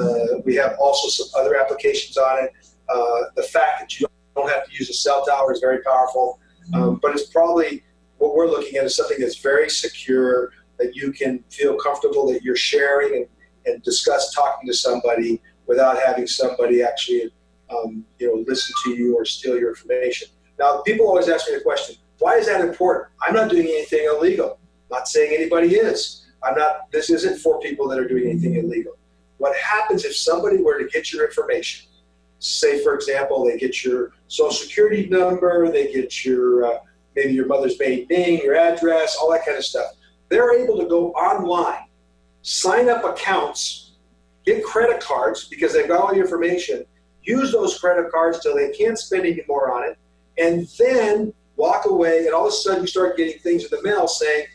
uh, 0.00 0.38
we 0.44 0.54
have 0.56 0.76
also 0.78 1.08
some 1.08 1.28
other 1.40 1.56
applications 1.56 2.16
on 2.16 2.44
it. 2.44 2.52
Uh, 2.88 3.22
the 3.36 3.42
fact 3.42 3.80
that 3.80 3.98
you 3.98 4.06
don't 4.36 4.48
have 4.48 4.64
to 4.66 4.72
use 4.72 4.88
a 4.90 4.94
cell 4.94 5.24
tower 5.24 5.52
is 5.52 5.60
very 5.60 5.82
powerful. 5.82 6.38
Um, 6.74 6.98
but 7.02 7.12
it's 7.12 7.26
probably 7.26 7.82
what 8.18 8.34
we're 8.34 8.46
looking 8.46 8.76
at 8.78 8.84
is 8.84 8.96
something 8.96 9.18
that's 9.20 9.38
very 9.38 9.68
secure 9.68 10.52
that 10.78 10.94
you 10.94 11.12
can 11.12 11.44
feel 11.50 11.76
comfortable 11.76 12.32
that 12.32 12.42
you're 12.42 12.56
sharing 12.56 13.16
and, 13.16 13.26
and 13.66 13.82
discuss 13.82 14.32
talking 14.32 14.66
to 14.68 14.74
somebody 14.74 15.40
without 15.66 15.98
having 15.98 16.26
somebody 16.26 16.82
actually, 16.82 17.32
um, 17.70 18.04
you 18.18 18.26
know, 18.28 18.44
listen 18.46 18.74
to 18.84 18.90
you 18.90 19.16
or 19.16 19.24
steal 19.24 19.58
your 19.58 19.70
information. 19.70 20.28
Now, 20.58 20.82
people 20.82 21.06
always 21.06 21.28
ask 21.28 21.48
me 21.48 21.56
the 21.56 21.62
question, 21.62 21.96
why 22.18 22.36
is 22.36 22.46
that 22.46 22.60
important? 22.60 23.08
I'm 23.20 23.34
not 23.34 23.50
doing 23.50 23.66
anything 23.66 24.06
illegal. 24.06 24.58
I'm 24.90 24.98
not 24.98 25.08
saying 25.08 25.34
anybody 25.34 25.74
is. 25.74 26.21
I'm 26.44 26.56
not. 26.56 26.90
This 26.90 27.10
isn't 27.10 27.38
for 27.38 27.60
people 27.60 27.88
that 27.88 27.98
are 27.98 28.08
doing 28.08 28.28
anything 28.28 28.56
illegal. 28.56 28.94
What 29.38 29.56
happens 29.56 30.04
if 30.04 30.16
somebody 30.16 30.58
were 30.58 30.78
to 30.78 30.88
get 30.88 31.12
your 31.12 31.26
information? 31.26 31.88
Say, 32.38 32.82
for 32.82 32.94
example, 32.94 33.44
they 33.44 33.56
get 33.56 33.84
your 33.84 34.12
social 34.28 34.52
security 34.52 35.08
number, 35.08 35.70
they 35.70 35.92
get 35.92 36.24
your 36.24 36.64
uh, 36.64 36.78
maybe 37.14 37.32
your 37.32 37.46
mother's 37.46 37.78
maiden 37.78 38.06
name, 38.10 38.40
your 38.42 38.56
address, 38.56 39.16
all 39.20 39.30
that 39.30 39.44
kind 39.44 39.56
of 39.56 39.64
stuff. 39.64 39.92
They're 40.28 40.60
able 40.62 40.78
to 40.78 40.86
go 40.86 41.12
online, 41.12 41.86
sign 42.42 42.88
up 42.88 43.04
accounts 43.04 43.92
get 44.44 44.64
credit 44.64 45.00
cards 45.00 45.46
because 45.48 45.72
they've 45.72 45.88
got 45.88 46.00
all 46.00 46.14
your 46.14 46.24
information, 46.24 46.84
use 47.22 47.52
those 47.52 47.78
credit 47.78 48.10
cards 48.10 48.40
till 48.40 48.54
they 48.54 48.70
can't 48.70 48.98
spend 48.98 49.24
any 49.24 49.42
more 49.48 49.72
on 49.72 49.88
it, 49.88 49.98
and 50.38 50.66
then 50.78 51.32
walk 51.56 51.86
away, 51.86 52.26
and 52.26 52.34
all 52.34 52.46
of 52.46 52.52
a 52.52 52.56
sudden 52.56 52.82
you 52.82 52.86
start 52.86 53.16
getting 53.16 53.38
things 53.40 53.64
in 53.64 53.70
the 53.70 53.82
mail 53.82 54.08
saying, 54.08 54.46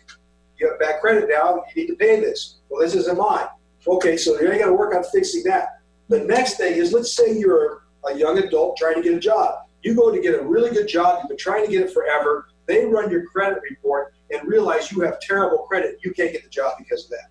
you 0.60 0.70
have 0.70 0.80
bad 0.80 1.00
credit 1.02 1.30
now, 1.30 1.64
you 1.74 1.84
need 1.84 1.88
to 1.88 1.96
pay 1.96 2.20
this. 2.20 2.58
Well, 2.70 2.82
this 2.82 2.96
isn't 2.96 3.18
mine. 3.18 3.48
Okay, 3.88 4.18
so 4.18 4.40
you're 4.40 4.52
going 4.52 4.66
to 4.66 4.74
work 4.74 4.94
on 4.96 5.04
fixing 5.04 5.44
that. 5.44 5.82
The 6.10 6.20
next 6.20 6.56
thing 6.56 6.74
is, 6.74 6.94
let's 6.94 7.14
say 7.14 7.38
you're 7.38 7.84
a 8.06 8.16
young 8.16 8.38
adult 8.38 8.78
trying 8.78 8.96
to 8.96 9.02
get 9.02 9.14
a 9.14 9.20
job. 9.20 9.66
You 9.84 9.96
go 9.96 10.12
to 10.12 10.22
get 10.22 10.36
a 10.36 10.44
really 10.44 10.72
good 10.72 10.88
job, 10.88 11.20
you've 11.20 11.30
been 11.30 11.38
trying 11.38 11.66
to 11.66 11.72
get 11.72 11.82
it 11.82 11.94
forever. 11.94 12.50
They 12.66 12.86
run 12.86 13.10
your 13.10 13.26
credit 13.28 13.60
report 13.70 14.14
and 14.32 14.48
realize 14.48 14.92
you 14.92 15.02
have 15.02 15.20
terrible 15.20 15.60
credit. 15.60 16.00
You 16.04 16.12
can't 16.12 16.32
get 16.32 16.44
the 16.44 16.50
job 16.50 16.74
because 16.78 17.06
of 17.06 17.12
that. 17.12 17.30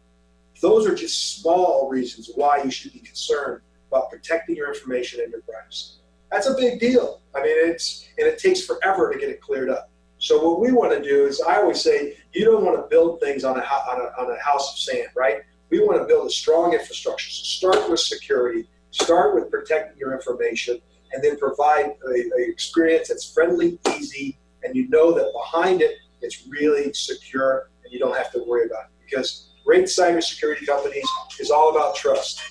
Those 0.61 0.87
are 0.87 0.95
just 0.95 1.40
small 1.40 1.88
reasons 1.90 2.30
why 2.35 2.62
you 2.62 2.71
should 2.71 2.92
be 2.92 3.00
concerned 3.00 3.61
about 3.90 4.11
protecting 4.11 4.56
your 4.56 4.73
information 4.73 5.21
and 5.21 5.30
your 5.30 5.42
privacy. 5.42 5.97
That's 6.30 6.47
a 6.47 6.54
big 6.54 6.80
deal. 6.80 7.21
I 7.35 7.42
mean, 7.42 7.52
it's 7.52 8.09
and 8.18 8.26
it 8.26 8.38
takes 8.38 8.64
forever 8.64 9.12
to 9.12 9.18
get 9.18 9.28
it 9.28 9.40
cleared 9.40 9.68
up. 9.68 9.90
So 10.26 10.42
what 10.42 10.59
we 10.59 10.73
want 10.73 10.90
to 10.90 11.00
do 11.00 11.26
is, 11.26 11.40
I 11.40 11.59
always 11.59 11.80
say, 11.80 12.16
you 12.33 12.45
don't 12.45 12.64
want 12.64 12.76
to 12.76 12.88
build 12.88 13.21
things 13.21 13.45
on 13.45 13.56
a 13.56 13.61
on 13.61 14.00
a, 14.00 14.21
on 14.21 14.37
a 14.37 14.42
house 14.42 14.73
of 14.73 14.78
sand, 14.80 15.11
right? 15.14 15.42
We 15.71 15.78
want 15.78 16.00
to 16.00 16.04
build 16.04 16.26
a 16.26 16.30
strong 16.30 16.73
infrastructure. 16.73 17.30
So 17.30 17.45
start 17.45 17.88
with 17.88 18.00
security, 18.00 18.68
start 18.90 19.37
with 19.37 19.52
protecting 19.52 19.97
your 19.97 20.12
information, 20.12 20.80
and 21.12 21.23
then 21.23 21.38
provide 21.38 21.95
an 22.02 22.30
experience 22.38 23.06
that's 23.06 23.33
friendly, 23.33 23.78
easy, 23.97 24.37
and 24.64 24.75
you 24.75 24.88
know 24.88 25.12
that 25.12 25.33
behind 25.33 25.80
it, 25.80 25.95
it's 26.21 26.45
really 26.49 26.92
secure, 26.92 27.71
and 27.85 27.92
you 27.92 28.00
don't 28.00 28.16
have 28.16 28.33
to 28.33 28.42
worry 28.49 28.66
about 28.66 28.87
it 28.87 28.90
because 29.04 29.50
great 29.64 29.85
cybersecurity 29.85 30.66
companies 30.66 31.09
is 31.38 31.52
all 31.52 31.71
about 31.71 31.95
trust. 31.95 32.42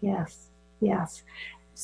Yes, 0.00 0.48
yes. 0.80 1.24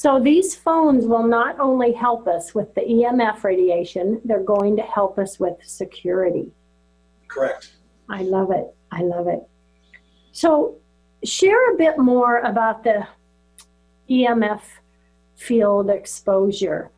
So 0.00 0.20
these 0.20 0.54
phones 0.54 1.06
will 1.06 1.26
not 1.26 1.58
only 1.58 1.90
help 1.90 2.28
us 2.28 2.54
with 2.54 2.72
the 2.76 2.82
EMF 2.82 3.42
radiation, 3.42 4.20
they're 4.24 4.44
going 4.44 4.76
to 4.76 4.82
help 4.84 5.18
us 5.18 5.40
with 5.40 5.56
security. 5.64 6.52
Correct. 7.26 7.72
I 8.08 8.22
love 8.22 8.52
it. 8.52 8.72
I 8.92 9.02
love 9.02 9.26
it. 9.26 9.40
So 10.30 10.76
share 11.24 11.74
a 11.74 11.76
bit 11.76 11.98
more 11.98 12.38
about 12.42 12.84
the 12.84 13.08
EMF 14.08 14.60
field 15.34 15.90
exposure. 15.90 16.92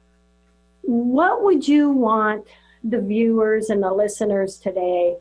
What 0.82 1.42
would 1.42 1.66
you 1.66 1.88
want 1.88 2.48
the 2.84 3.00
viewers 3.00 3.70
and 3.70 3.82
the 3.82 3.94
listeners 3.94 4.58
today 4.58 5.16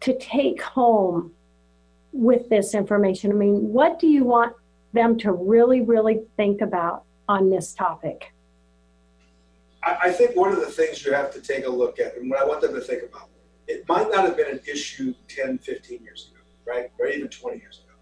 to 0.00 0.18
take 0.18 0.60
home 0.60 1.34
with 2.10 2.48
this 2.48 2.74
information? 2.74 3.30
I 3.30 3.34
mean, 3.34 3.72
what 3.72 4.00
do 4.00 4.08
you 4.08 4.24
want 4.24 4.56
them 4.92 5.18
to 5.18 5.32
really, 5.32 5.80
really 5.80 6.22
think 6.36 6.60
about 6.60 7.04
on 7.28 7.50
this 7.50 7.72
topic? 7.72 8.32
I, 9.82 10.10
think 10.10 10.36
one 10.36 10.52
of 10.52 10.60
the 10.60 10.66
things 10.66 11.04
you 11.04 11.12
have 11.14 11.32
to 11.32 11.40
take 11.40 11.66
a 11.66 11.70
look 11.70 11.98
at, 11.98 12.16
and 12.16 12.28
what 12.28 12.38
I 12.38 12.44
want 12.44 12.60
them 12.60 12.74
to 12.74 12.80
think 12.80 13.02
about, 13.02 13.28
it 13.66 13.88
might 13.88 14.10
not 14.10 14.24
have 14.24 14.36
been 14.36 14.50
an 14.50 14.60
issue 14.70 15.14
10, 15.28 15.58
15 15.58 16.02
years 16.02 16.30
ago, 16.30 16.42
right? 16.66 16.90
Or 16.98 17.06
even 17.06 17.28
20 17.28 17.58
years 17.58 17.80
ago. 17.84 17.94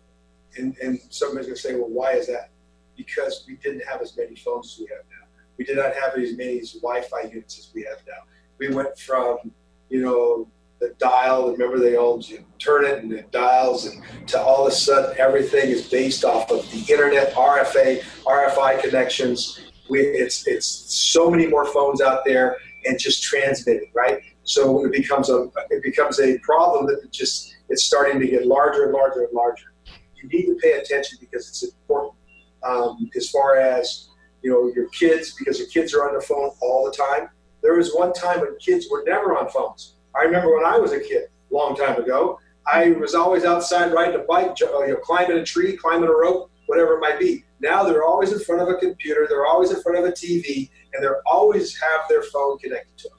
And, 0.57 0.77
and 0.83 0.99
somebody's 1.11 1.47
going 1.47 1.57
to 1.57 1.63
say, 1.63 1.75
well, 1.75 1.89
why 1.89 2.13
is 2.13 2.27
that? 2.27 2.51
Because 2.97 3.45
we 3.47 3.55
didn't 3.57 3.85
have 3.87 4.03
as 4.03 4.17
many 4.17 4.35
phones 4.35 4.75
as 4.75 4.81
we 4.81 4.87
have 4.87 5.05
now. 5.09 5.27
We 5.57 5.65
did 5.65 5.77
not 5.77 5.95
have 5.95 6.15
as 6.15 6.37
many 6.37 6.61
Wi 6.83 7.03
Fi 7.03 7.23
units 7.29 7.59
as 7.59 7.71
we 7.75 7.83
have 7.83 7.99
now. 8.07 8.23
We 8.59 8.75
went 8.75 8.99
from, 8.99 9.53
you 9.89 10.03
know, 10.03 10.49
the 10.81 10.95
dial. 10.99 11.53
Remember, 11.53 11.79
they 11.79 11.97
all 11.97 12.21
you 12.21 12.45
turn 12.59 12.85
it 12.85 13.03
and 13.03 13.13
it 13.13 13.31
dials, 13.31 13.87
and 13.87 14.03
to 14.29 14.41
all 14.41 14.67
of 14.67 14.73
a 14.73 14.75
sudden, 14.75 15.17
everything 15.19 15.71
is 15.71 15.89
based 15.89 16.25
off 16.25 16.51
of 16.51 16.71
the 16.71 16.93
internet, 16.93 17.33
RFA, 17.35 18.03
RFI 18.25 18.81
connections. 18.81 19.61
We, 19.91 20.01
it's 20.01 20.47
it's 20.47 20.67
so 20.67 21.31
many 21.31 21.47
more 21.47 21.67
phones 21.67 22.01
out 22.01 22.25
there 22.25 22.57
and 22.85 22.99
just 22.99 23.23
transmitting, 23.23 23.91
right? 23.95 24.21
So 24.45 24.85
it 24.85 24.93
becomes 24.93 25.31
a 25.31 25.51
it 25.71 25.83
becomes 25.83 26.21
a 26.21 26.39
problem 26.39 26.87
that 26.87 27.11
just 27.11 27.57
it's 27.69 27.85
starting 27.85 28.21
to 28.21 28.27
get 28.27 28.47
larger 28.47 28.85
and 28.85 28.93
larger 28.93 29.25
and 29.25 29.33
larger. 29.33 29.73
You 30.15 30.29
need 30.29 30.47
to 30.47 30.59
pay 30.63 30.73
attention 30.73 31.19
because 31.21 31.49
it's 31.49 31.63
important. 31.63 32.15
Um, 32.63 33.09
as 33.17 33.31
far 33.31 33.57
as 33.57 34.09
you 34.43 34.51
know, 34.51 34.73
your 34.75 34.89
kids 34.91 35.35
because 35.39 35.59
your 35.59 35.69
kids 35.69 35.95
are 35.95 36.09
on 36.09 36.15
the 36.15 36.21
phone 36.21 36.51
all 36.61 36.85
the 36.85 36.97
time. 36.97 37.29
There 37.63 37.75
was 37.75 37.93
one 37.93 38.13
time 38.13 38.41
when 38.41 38.57
kids 38.59 38.87
were 38.89 39.03
never 39.05 39.37
on 39.37 39.49
phones 39.51 39.95
I 40.15 40.23
remember 40.23 40.55
when 40.55 40.65
I 40.65 40.79
was 40.79 40.93
a 40.93 41.01
kid, 41.01 41.25
a 41.51 41.55
long 41.55 41.77
time 41.77 42.01
ago, 42.01 42.39
I 42.71 42.91
was 42.91 43.15
always 43.15 43.45
outside 43.45 43.93
riding 43.93 44.21
a 44.21 44.25
bike, 44.25 44.59
you 44.61 44.67
know, 44.67 44.97
climbing 44.97 45.39
a 45.39 45.45
tree, 45.45 45.77
climbing 45.77 46.09
a 46.09 46.13
rope, 46.13 46.51
whatever 46.67 46.95
it 46.95 47.01
might 47.01 47.19
be. 47.19 47.45
Now 47.61 47.83
they're 47.83 48.05
always 48.05 48.33
in 48.33 48.41
front 48.41 48.63
of 48.63 48.69
a 48.69 48.75
computer, 48.75 49.27
they're 49.29 49.47
always 49.47 49.71
in 49.71 49.81
front 49.83 49.99
of 49.99 50.05
a 50.05 50.13
TV, 50.13 50.71
and 50.93 51.03
they're 51.03 51.23
always 51.27 51.77
have 51.81 52.03
their 52.09 52.23
phone 52.23 52.59
connected 52.59 52.97
to 52.99 53.09
them. 53.09 53.19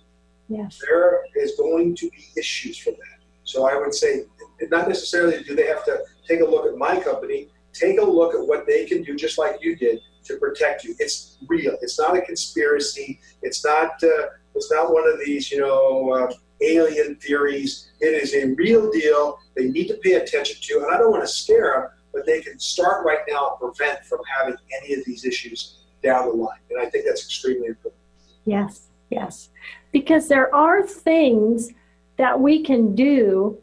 Yes. 0.50 0.79
There 0.81 1.22
is 1.36 1.55
going 1.58 1.96
to 1.96 2.10
be 2.10 2.25
issues 2.38 2.77
from 2.77 2.93
that. 2.93 3.19
So 3.43 3.67
I 3.67 3.77
would 3.77 3.93
say, 3.93 4.24
not 4.69 4.88
necessarily 4.88 5.43
do 5.43 5.55
they 5.55 5.65
have 5.65 5.84
to 5.86 6.03
take 6.27 6.41
a 6.41 6.46
look 6.46 6.67
at 6.67 6.77
my 6.77 7.00
company, 7.00 7.50
take 7.74 8.00
a 8.00 8.03
look 8.03 8.36
at 8.36 8.46
what 8.46 8.67
they 8.67 8.86
can 8.86 9.03
do, 9.03 9.15
just 9.15 9.38
like 9.38 9.58
you 9.62 9.75
did, 9.75 10.01
to 10.25 10.38
protect 10.38 10.84
you. 10.84 10.96
It's 11.00 11.38
real. 11.48 11.77
It's 11.81 11.98
not 12.00 12.15
a 12.15 12.22
conspiracy. 12.22 13.19
It's 13.41 13.65
not. 13.65 13.91
Uh, 14.03 14.27
it's 14.55 14.72
not 14.72 14.91
one 14.91 15.08
of 15.08 15.19
these, 15.24 15.51
you 15.51 15.60
know. 15.60 16.12
Uh, 16.12 16.34
alien 16.62 17.16
theories. 17.16 17.92
It 18.00 18.22
is 18.22 18.34
a 18.34 18.54
real 18.56 18.92
deal. 18.92 19.39
They 19.56 19.70
need 19.70 19.88
to 19.88 19.96
pay 19.96 20.13
attention 20.13 20.58
to, 20.62 20.84
and 20.86 20.94
I 20.94 20.98
don't 20.98 21.12
want 21.12 21.24
to 21.24 21.28
scare 21.28 21.74
them, 21.74 21.89
but 22.13 22.25
they 22.25 22.42
can 22.42 22.60
start 22.60 23.06
right 23.06 23.20
now 23.30 23.58
and 23.62 23.74
prevent 23.74 24.04
from 24.06 24.20
having 24.39 24.56
any 24.82 24.94
of 24.94 25.06
these 25.06 25.25
issues 25.25 25.84
down 26.04 26.28
the 26.28 26.34
line. 26.34 26.60
And 26.70 26.80
I 26.80 26.89
think 26.89 27.06
that's 27.06 27.24
extremely 27.24 27.68
important. 27.68 28.01
Yes, 28.46 28.89
Yes. 29.10 29.50
Because 29.92 30.28
there 30.28 30.54
are 30.54 30.84
things 30.84 31.70
that 32.18 32.39
we 32.39 32.63
can 32.63 32.96
do, 32.96 33.58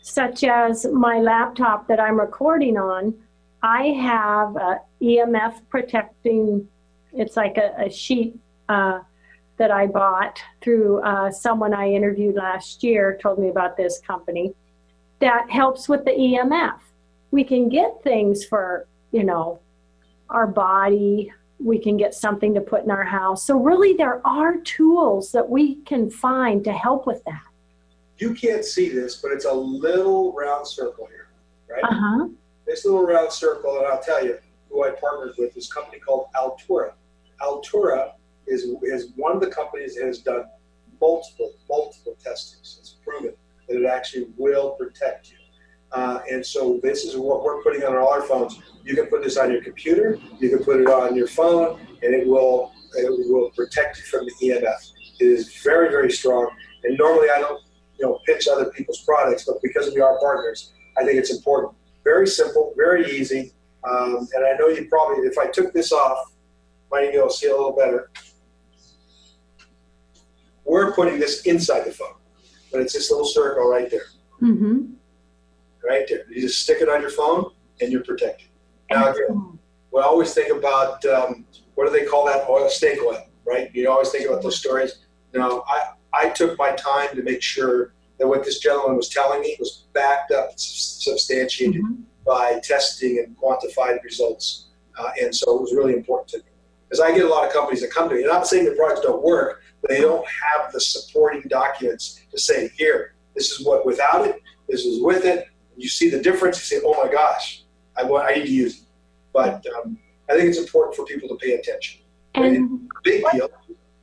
such 0.00 0.44
as 0.44 0.86
my 0.86 1.18
laptop 1.18 1.88
that 1.88 2.00
I'm 2.00 2.18
recording 2.18 2.76
on. 2.76 3.14
I 3.62 3.88
have 3.88 4.56
a 4.56 4.80
EMF 5.02 5.60
protecting, 5.70 6.68
it's 7.12 7.36
like 7.36 7.56
a, 7.56 7.74
a 7.78 7.90
sheet 7.90 8.38
uh, 8.68 9.00
that 9.56 9.70
I 9.70 9.86
bought 9.86 10.40
through 10.60 11.00
uh, 11.02 11.30
someone 11.30 11.74
I 11.74 11.90
interviewed 11.90 12.34
last 12.34 12.82
year, 12.82 13.18
told 13.22 13.38
me 13.38 13.48
about 13.48 13.76
this 13.76 14.00
company 14.00 14.54
that 15.20 15.50
helps 15.50 15.88
with 15.88 16.04
the 16.04 16.10
EMF. 16.10 16.78
We 17.30 17.44
can 17.44 17.68
get 17.68 18.02
things 18.02 18.44
for, 18.44 18.86
you 19.12 19.24
know, 19.24 19.60
our 20.28 20.46
body, 20.46 21.32
we 21.58 21.78
can 21.78 21.96
get 21.96 22.14
something 22.14 22.54
to 22.54 22.60
put 22.60 22.84
in 22.84 22.90
our 22.90 23.04
house. 23.04 23.46
So, 23.46 23.58
really, 23.58 23.94
there 23.94 24.26
are 24.26 24.58
tools 24.58 25.32
that 25.32 25.48
we 25.48 25.76
can 25.82 26.10
find 26.10 26.64
to 26.64 26.72
help 26.72 27.06
with 27.06 27.22
that. 27.24 27.42
You 28.18 28.34
can't 28.34 28.64
see 28.64 28.88
this, 28.88 29.16
but 29.16 29.32
it's 29.32 29.44
a 29.44 29.52
little 29.52 30.32
round 30.32 30.66
circle 30.66 31.06
here, 31.06 31.28
right? 31.68 31.84
Uh 31.84 31.94
huh. 31.94 32.28
This 32.66 32.84
little 32.84 33.06
round 33.06 33.32
circle, 33.32 33.78
and 33.78 33.86
I'll 33.86 34.02
tell 34.02 34.24
you 34.24 34.38
who 34.68 34.84
I 34.84 34.90
partnered 34.90 35.34
with, 35.38 35.54
this 35.54 35.72
company 35.72 35.98
called 35.98 36.26
Altura. 36.34 36.92
Altura 37.40 38.12
is, 38.46 38.66
is 38.82 39.12
one 39.16 39.34
of 39.34 39.40
the 39.40 39.48
companies 39.48 39.96
that 39.96 40.06
has 40.06 40.18
done 40.18 40.44
multiple, 41.00 41.52
multiple 41.68 42.16
testings. 42.22 42.78
It's 42.80 42.96
proven 43.04 43.34
that 43.68 43.76
it 43.76 43.86
actually 43.86 44.26
will 44.36 44.70
protect 44.72 45.30
you. 45.30 45.38
Uh, 45.92 46.20
and 46.30 46.44
so 46.44 46.80
this 46.82 47.04
is 47.04 47.16
what 47.16 47.44
we're 47.44 47.62
putting 47.62 47.84
on 47.84 47.96
all 47.96 48.08
our 48.08 48.22
phones. 48.22 48.60
You 48.82 48.94
can 48.96 49.06
put 49.06 49.22
this 49.22 49.36
on 49.36 49.52
your 49.52 49.62
computer, 49.62 50.18
you 50.40 50.50
can 50.50 50.64
put 50.64 50.80
it 50.80 50.88
on 50.88 51.14
your 51.14 51.28
phone, 51.28 51.78
and 52.02 52.14
it 52.14 52.26
will 52.26 52.72
it 52.96 53.10
will 53.30 53.50
protect 53.50 53.98
you 53.98 54.04
from 54.04 54.26
the 54.26 54.32
EMF. 54.42 54.92
It 55.20 55.24
is 55.24 55.56
very 55.62 55.90
very 55.90 56.10
strong. 56.10 56.50
And 56.82 56.98
normally 56.98 57.28
I 57.30 57.38
don't 57.38 57.62
you 57.98 58.06
know 58.06 58.18
pitch 58.26 58.48
other 58.48 58.70
people's 58.70 59.02
products, 59.04 59.44
but 59.44 59.62
because 59.62 59.94
we 59.94 60.00
are 60.00 60.18
partners, 60.18 60.72
I 60.98 61.04
think 61.04 61.16
it's 61.16 61.32
important. 61.32 61.74
Very 62.02 62.26
simple, 62.26 62.74
very 62.76 63.08
easy, 63.10 63.52
um, 63.88 64.28
and 64.34 64.44
I 64.44 64.56
know 64.58 64.68
you 64.68 64.86
probably 64.88 65.24
if 65.26 65.38
I 65.38 65.46
took 65.46 65.72
this 65.72 65.92
off, 65.92 66.32
might 66.90 67.12
be 67.12 67.18
able 67.18 67.28
to 67.28 67.34
see 67.34 67.48
a 67.48 67.52
little 67.52 67.76
better. 67.76 68.10
We're 70.64 70.92
putting 70.92 71.18
this 71.18 71.42
inside 71.42 71.84
the 71.84 71.92
phone, 71.92 72.14
but 72.72 72.80
it's 72.80 72.92
this 72.92 73.10
little 73.10 73.26
circle 73.26 73.68
right 73.68 73.90
there. 73.90 74.06
Mm-hmm. 74.42 74.92
Right 75.86 76.06
there. 76.08 76.24
You 76.30 76.42
just 76.42 76.60
stick 76.60 76.78
it 76.80 76.88
on 76.88 77.00
your 77.00 77.10
phone 77.10 77.50
and 77.80 77.92
you're 77.92 78.02
protected. 78.02 78.48
Now, 78.90 79.12
again, 79.12 79.58
we 79.92 80.00
always 80.00 80.32
think 80.34 80.54
about 80.56 81.04
um, 81.06 81.44
what 81.74 81.86
do 81.86 81.92
they 81.92 82.04
call 82.04 82.26
that 82.26 82.48
oil, 82.48 82.68
snake 82.68 82.98
oil, 83.04 83.26
right? 83.44 83.70
You 83.74 83.90
always 83.90 84.10
think 84.10 84.28
about 84.28 84.42
those 84.42 84.58
stories. 84.58 85.04
Now, 85.32 85.64
I, 85.66 85.92
I 86.12 86.28
took 86.30 86.58
my 86.58 86.72
time 86.72 87.14
to 87.16 87.22
make 87.22 87.42
sure 87.42 87.94
that 88.18 88.26
what 88.28 88.44
this 88.44 88.60
gentleman 88.60 88.96
was 88.96 89.08
telling 89.08 89.40
me 89.40 89.56
was 89.58 89.86
backed 89.92 90.30
up, 90.30 90.50
substantiated 90.56 91.82
mm-hmm. 91.82 92.02
by 92.24 92.60
testing 92.62 93.18
and 93.18 93.36
quantified 93.36 94.02
results. 94.04 94.66
Uh, 94.96 95.10
and 95.20 95.34
so 95.34 95.56
it 95.56 95.60
was 95.60 95.74
really 95.74 95.94
important 95.94 96.28
to 96.28 96.38
me. 96.38 96.44
Because 96.88 97.00
I 97.00 97.12
get 97.12 97.24
a 97.24 97.28
lot 97.28 97.44
of 97.44 97.52
companies 97.52 97.80
that 97.80 97.90
come 97.90 98.08
to 98.08 98.14
me, 98.14 98.22
and 98.22 98.30
I'm 98.30 98.38
not 98.38 98.46
saying 98.46 98.66
the 98.66 98.72
products 98.72 99.00
don't 99.00 99.22
work, 99.22 99.62
they 99.88 100.00
don't 100.00 100.26
have 100.26 100.72
the 100.72 100.80
supporting 100.80 101.42
documents 101.48 102.20
to 102.30 102.38
say, 102.38 102.70
here, 102.76 103.14
this 103.34 103.50
is 103.50 103.66
what 103.66 103.84
without 103.84 104.26
it, 104.26 104.40
this 104.68 104.84
is 104.84 105.02
with 105.02 105.24
it. 105.24 105.48
You 105.76 105.88
see 105.88 106.08
the 106.10 106.22
difference, 106.22 106.58
you 106.58 106.78
say, 106.78 106.84
oh 106.84 107.04
my 107.04 107.10
gosh, 107.10 107.64
I, 107.96 108.04
want, 108.04 108.26
I 108.26 108.34
need 108.34 108.46
to 108.46 108.52
use 108.52 108.78
it. 108.78 108.86
But 109.32 109.64
um, 109.78 109.98
I 110.30 110.34
think 110.34 110.48
it's 110.48 110.58
important 110.58 110.96
for 110.96 111.04
people 111.04 111.28
to 111.28 111.36
pay 111.36 111.54
attention. 111.54 112.00
And 112.34 112.88
big 113.02 113.22
what, 113.22 113.32
deal. 113.34 113.48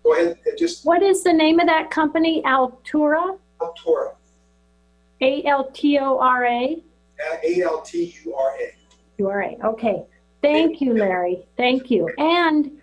Go 0.04 0.14
ahead. 0.14 0.38
and 0.46 0.58
Just 0.58 0.86
what 0.86 1.02
is 1.02 1.24
the 1.24 1.34
name 1.34 1.60
of 1.60 1.68
that 1.68 1.90
company? 1.90 2.42
Altura. 2.44 3.38
Altura. 3.60 4.16
A 5.22 5.44
L 5.46 5.70
T 5.72 6.00
O 6.00 6.20
R 6.20 6.46
A. 6.46 6.84
A 7.44 7.62
L 7.62 7.82
T 7.82 8.16
U 8.26 8.36
R 8.36 8.56
A. 8.60 8.74
U 9.18 9.30
R 9.30 9.44
A. 9.44 9.58
Okay. 9.66 10.04
Thank 10.42 10.82
you, 10.82 10.94
Larry. 10.94 11.46
Thank 11.56 11.92
you. 11.92 12.10
And 12.18 12.81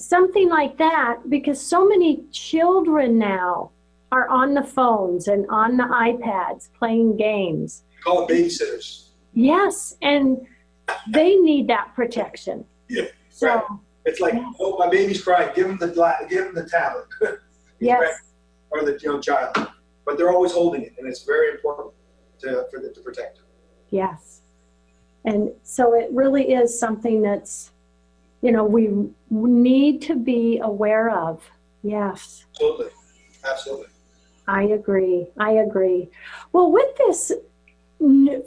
something 0.00 0.48
like 0.48 0.78
that, 0.78 1.28
because 1.28 1.60
so 1.60 1.86
many 1.86 2.24
children 2.30 3.18
now 3.18 3.70
are 4.10 4.28
on 4.28 4.54
the 4.54 4.62
phones 4.62 5.28
and 5.28 5.46
on 5.50 5.76
the 5.76 5.84
iPads 5.84 6.68
playing 6.78 7.16
games. 7.16 7.82
Call 8.02 8.26
them 8.26 8.36
babysitters. 8.36 9.08
Yes, 9.34 9.96
and 10.02 10.46
they 11.08 11.36
need 11.36 11.68
that 11.68 11.94
protection. 11.94 12.64
Yeah, 12.88 13.04
so, 13.28 13.46
right. 13.46 13.64
It's 14.04 14.20
like, 14.20 14.34
yeah. 14.34 14.50
oh, 14.58 14.78
my 14.78 14.88
baby's 14.88 15.22
crying. 15.22 15.50
Give 15.54 15.68
them 15.68 15.76
the 15.76 16.26
give 16.30 16.46
them 16.46 16.54
the 16.54 16.68
tablet. 16.68 17.06
yes. 17.80 18.32
Or 18.70 18.84
the 18.84 18.98
young 19.02 19.20
child, 19.20 19.54
but 20.04 20.16
they're 20.16 20.30
always 20.30 20.52
holding 20.52 20.82
it, 20.82 20.94
and 20.98 21.06
it's 21.06 21.24
very 21.24 21.50
important 21.50 21.94
to 22.40 22.66
for 22.70 22.80
the, 22.80 22.90
to 22.90 23.00
protect 23.00 23.36
them. 23.36 23.46
Yes, 23.90 24.42
and 25.24 25.50
so 25.62 25.94
it 25.94 26.08
really 26.10 26.52
is 26.52 26.78
something 26.78 27.22
that's, 27.22 27.70
you 28.42 28.52
know, 28.52 28.64
we 28.64 28.88
need 29.30 30.02
to 30.02 30.16
be 30.16 30.58
aware 30.62 31.10
of. 31.10 31.42
Yes. 31.82 32.44
Absolutely. 32.50 32.90
Absolutely. 33.48 33.86
I 34.46 34.62
agree. 34.62 35.26
I 35.38 35.52
agree. 35.52 36.08
Well, 36.52 36.70
with 36.70 36.96
this 36.96 37.32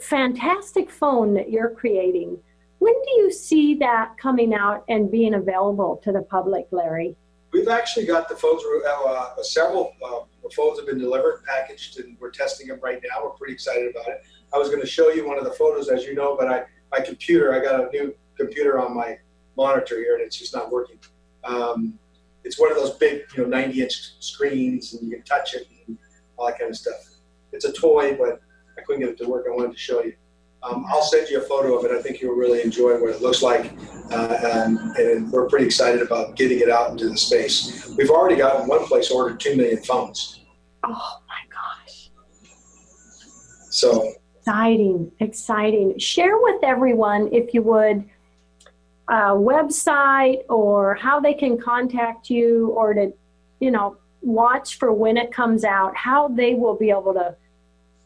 fantastic 0.00 0.90
phone 0.90 1.34
that 1.34 1.50
you're 1.50 1.70
creating. 1.70 2.38
When 2.78 2.94
do 2.94 3.10
you 3.20 3.30
see 3.30 3.74
that 3.76 4.16
coming 4.18 4.54
out 4.54 4.84
and 4.88 5.10
being 5.10 5.34
available 5.34 6.00
to 6.04 6.12
the 6.12 6.22
public, 6.22 6.66
Larry? 6.70 7.16
We've 7.52 7.68
actually 7.68 8.06
got 8.06 8.28
the 8.28 8.34
phones, 8.34 8.62
uh, 8.64 8.88
uh, 8.88 9.42
several 9.42 9.92
uh, 10.02 10.48
phones 10.50 10.78
have 10.78 10.86
been 10.86 10.98
delivered, 10.98 11.44
packaged, 11.44 12.00
and 12.00 12.16
we're 12.18 12.30
testing 12.30 12.66
them 12.68 12.80
right 12.82 13.00
now. 13.08 13.22
We're 13.22 13.30
pretty 13.30 13.52
excited 13.52 13.90
about 13.90 14.08
it. 14.08 14.22
I 14.54 14.58
was 14.58 14.68
going 14.68 14.80
to 14.80 14.86
show 14.86 15.10
you 15.10 15.26
one 15.28 15.38
of 15.38 15.44
the 15.44 15.52
photos, 15.52 15.88
as 15.88 16.04
you 16.04 16.14
know, 16.14 16.34
but 16.36 16.48
I, 16.48 16.62
my 16.90 17.00
computer, 17.04 17.54
I 17.54 17.62
got 17.62 17.80
a 17.80 17.90
new 17.90 18.14
computer 18.36 18.80
on 18.80 18.96
my 18.96 19.18
monitor 19.56 19.96
here, 19.96 20.14
and 20.14 20.22
it's 20.22 20.36
just 20.36 20.54
not 20.54 20.70
working. 20.70 20.98
Um, 21.44 21.98
it's 22.44 22.58
one 22.58 22.70
of 22.70 22.76
those 22.76 22.92
big, 22.92 23.22
you 23.36 23.42
know, 23.42 23.48
90 23.48 23.82
inch 23.82 24.12
screens, 24.20 24.94
and 24.94 25.08
you 25.08 25.16
can 25.16 25.24
touch 25.24 25.54
it 25.54 25.68
and 25.86 25.96
all 26.36 26.46
that 26.46 26.58
kind 26.58 26.70
of 26.70 26.76
stuff. 26.76 26.96
It's 27.52 27.64
a 27.64 27.72
toy, 27.72 28.16
but 28.16 28.40
I 28.78 28.82
couldn't 28.82 29.02
get 29.02 29.10
it 29.10 29.18
to 29.18 29.28
work. 29.28 29.46
I 29.48 29.54
wanted 29.54 29.72
to 29.72 29.78
show 29.78 30.02
you. 30.02 30.14
Um, 30.62 30.86
I'll 30.88 31.02
send 31.02 31.28
you 31.28 31.38
a 31.38 31.42
photo 31.42 31.76
of 31.76 31.84
it. 31.84 31.90
I 31.90 32.00
think 32.00 32.20
you'll 32.20 32.36
really 32.36 32.62
enjoy 32.62 32.92
what 33.00 33.10
it 33.10 33.20
looks 33.20 33.42
like. 33.42 33.72
Uh, 34.12 34.38
and, 34.44 34.78
and, 34.96 35.32
we're 35.32 35.48
pretty 35.48 35.64
excited 35.64 36.02
about 36.02 36.36
getting 36.36 36.60
it 36.60 36.70
out 36.70 36.90
into 36.90 37.08
the 37.08 37.16
space. 37.16 37.92
We've 37.96 38.10
already 38.10 38.36
gotten 38.36 38.68
one 38.68 38.86
place 38.86 39.10
ordered 39.10 39.40
2 39.40 39.56
million 39.56 39.82
phones. 39.82 40.40
Oh 40.84 41.18
my 41.26 41.34
gosh. 41.50 42.10
So 43.70 44.12
exciting, 44.38 45.10
exciting. 45.18 45.98
Share 45.98 46.38
with 46.40 46.62
everyone, 46.62 47.28
if 47.32 47.52
you 47.54 47.62
would, 47.62 48.08
a 49.08 49.34
website 49.34 50.42
or 50.48 50.94
how 50.94 51.20
they 51.20 51.34
can 51.34 51.58
contact 51.58 52.30
you 52.30 52.68
or 52.70 52.94
to, 52.94 53.12
you 53.60 53.70
know, 53.70 53.96
watch 54.20 54.78
for 54.78 54.92
when 54.92 55.16
it 55.16 55.32
comes 55.32 55.64
out, 55.64 55.96
how 55.96 56.28
they 56.28 56.54
will 56.54 56.76
be 56.76 56.90
able 56.90 57.14
to 57.14 57.36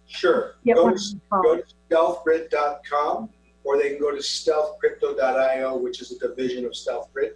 Sure. 0.06 0.54
Yep, 0.62 0.76
go, 0.76 0.90
to, 0.90 1.20
go 1.30 1.56
to 1.56 1.64
stealthgrid.com 1.90 3.28
or 3.64 3.76
they 3.76 3.90
can 3.90 3.98
go 3.98 4.12
to 4.12 4.18
stealthcrypto.io, 4.18 5.76
which 5.76 6.00
is 6.00 6.12
a 6.12 6.18
division 6.28 6.64
of 6.64 6.72
StealthGrid, 6.72 7.32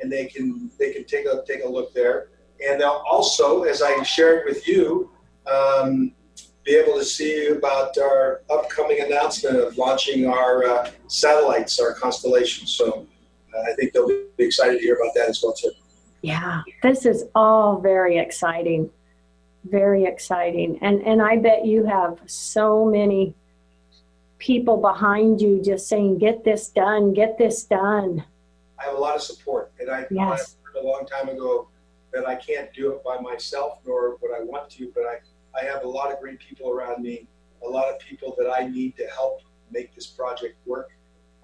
and 0.00 0.10
they 0.10 0.24
can 0.24 0.70
they 0.78 0.92
can 0.92 1.04
take 1.04 1.26
a 1.26 1.44
take 1.46 1.62
a 1.64 1.68
look 1.68 1.92
there. 1.92 2.28
And 2.66 2.80
they'll 2.80 3.04
also, 3.08 3.64
as 3.64 3.82
I 3.82 4.02
shared 4.02 4.46
with 4.46 4.66
you, 4.66 5.10
um, 5.46 6.12
be 6.64 6.76
able 6.76 6.98
to 6.98 7.04
see 7.04 7.48
about 7.48 7.96
our 7.98 8.42
upcoming 8.50 9.00
announcement 9.00 9.56
of 9.56 9.76
launching 9.76 10.26
our 10.26 10.64
uh, 10.64 10.90
satellites, 11.08 11.78
our 11.78 11.94
constellations. 11.94 12.72
So 12.72 13.06
uh, 13.54 13.70
I 13.70 13.74
think 13.74 13.92
they'll 13.92 14.08
be 14.08 14.44
excited 14.44 14.78
to 14.78 14.80
hear 14.80 14.94
about 14.94 15.14
that 15.14 15.28
as 15.28 15.40
well 15.42 15.52
too. 15.52 15.72
Yeah, 16.22 16.62
this 16.82 17.04
is 17.04 17.24
all 17.34 17.80
very 17.80 18.16
exciting 18.16 18.90
very 19.64 20.04
exciting. 20.04 20.78
And 20.82 21.02
and 21.02 21.22
I 21.22 21.36
bet 21.36 21.66
you 21.66 21.84
have 21.84 22.18
so 22.26 22.84
many 22.84 23.34
people 24.38 24.76
behind 24.76 25.40
you 25.40 25.62
just 25.62 25.88
saying, 25.88 26.18
"Get 26.18 26.44
this 26.44 26.68
done, 26.68 27.12
get 27.12 27.38
this 27.38 27.64
done." 27.64 28.24
I 28.78 28.84
have 28.84 28.94
a 28.94 29.00
lot 29.00 29.16
of 29.16 29.22
support, 29.22 29.72
and 29.80 29.90
I, 29.90 30.06
yes. 30.10 30.56
I 30.66 30.68
heard 30.68 30.84
a 30.84 30.86
long 30.86 31.06
time 31.06 31.28
ago 31.28 31.68
that 32.12 32.26
I 32.26 32.34
can't 32.34 32.72
do 32.72 32.92
it 32.92 33.04
by 33.04 33.18
myself, 33.18 33.78
nor 33.86 34.16
would 34.20 34.32
I 34.36 34.42
want 34.42 34.70
to. 34.70 34.92
But 34.94 35.04
I 35.04 35.18
I 35.60 35.64
have 35.64 35.84
a 35.84 35.88
lot 35.88 36.12
of 36.12 36.20
great 36.20 36.38
people 36.38 36.70
around 36.70 37.02
me, 37.02 37.28
a 37.64 37.68
lot 37.68 37.88
of 37.88 37.98
people 37.98 38.34
that 38.38 38.50
I 38.50 38.66
need 38.66 38.96
to 38.96 39.06
help 39.06 39.40
make 39.70 39.94
this 39.94 40.06
project 40.06 40.56
work. 40.66 40.90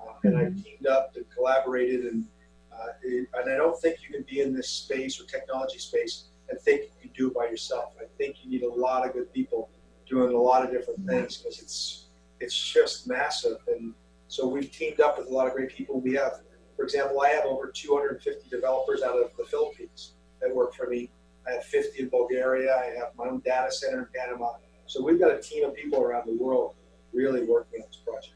Uh, 0.01 0.13
and 0.25 0.35
mm-hmm. 0.35 0.59
I 0.59 0.63
teamed 0.63 0.87
up 0.87 1.13
and 1.17 1.25
collaborated, 1.35 2.05
and 2.05 2.25
uh, 2.73 2.87
it, 3.03 3.29
and 3.35 3.53
I 3.53 3.57
don't 3.57 3.79
think 3.81 3.99
you 4.03 4.15
can 4.15 4.25
be 4.29 4.41
in 4.41 4.55
this 4.55 4.69
space 4.69 5.21
or 5.21 5.25
technology 5.25 5.79
space 5.79 6.25
and 6.49 6.61
think 6.61 6.83
you 6.83 7.09
can 7.09 7.11
do 7.17 7.29
it 7.29 7.35
by 7.35 7.45
yourself. 7.47 7.95
I 8.01 8.05
think 8.19 8.37
you 8.43 8.51
need 8.51 8.63
a 8.63 8.73
lot 8.73 9.07
of 9.07 9.13
good 9.13 9.33
people 9.33 9.71
doing 10.09 10.35
a 10.35 10.39
lot 10.39 10.65
of 10.65 10.73
different 10.73 11.07
things 11.07 11.37
because 11.37 11.61
it's 11.61 12.07
it's 12.41 12.57
just 12.57 13.07
massive. 13.07 13.59
And 13.69 13.95
so 14.29 14.47
we've 14.49 14.73
teamed 14.73 15.01
up 15.01 15.19
with 15.19 15.29
a 15.29 15.31
lot 15.31 15.47
of 15.47 15.53
great 15.53 15.71
people. 15.71 16.01
We 16.01 16.15
have, 16.15 16.41
for 16.77 16.85
example, 16.85 17.21
I 17.21 17.29
have 17.29 17.45
over 17.45 17.71
250 17.71 18.49
developers 18.49 19.03
out 19.03 19.17
of 19.17 19.31
the 19.37 19.45
Philippines 19.45 20.15
that 20.41 20.55
work 20.55 20.75
for 20.75 20.87
me. 20.87 21.11
I 21.51 21.55
have 21.55 21.65
50 21.65 22.03
in 22.03 22.09
Bulgaria. 22.09 22.75
I 22.75 22.99
have 22.99 23.11
my 23.17 23.27
own 23.27 23.41
data 23.41 23.73
center 23.73 24.01
in 24.01 24.07
Panama. 24.15 24.53
So 24.87 25.03
we've 25.03 25.19
got 25.19 25.31
a 25.31 25.41
team 25.41 25.65
of 25.65 25.75
people 25.75 26.01
around 26.03 26.27
the 26.27 26.37
world 26.37 26.75
really 27.13 27.45
working 27.45 27.81
on 27.83 27.89
this 27.89 27.97
project. 27.97 28.35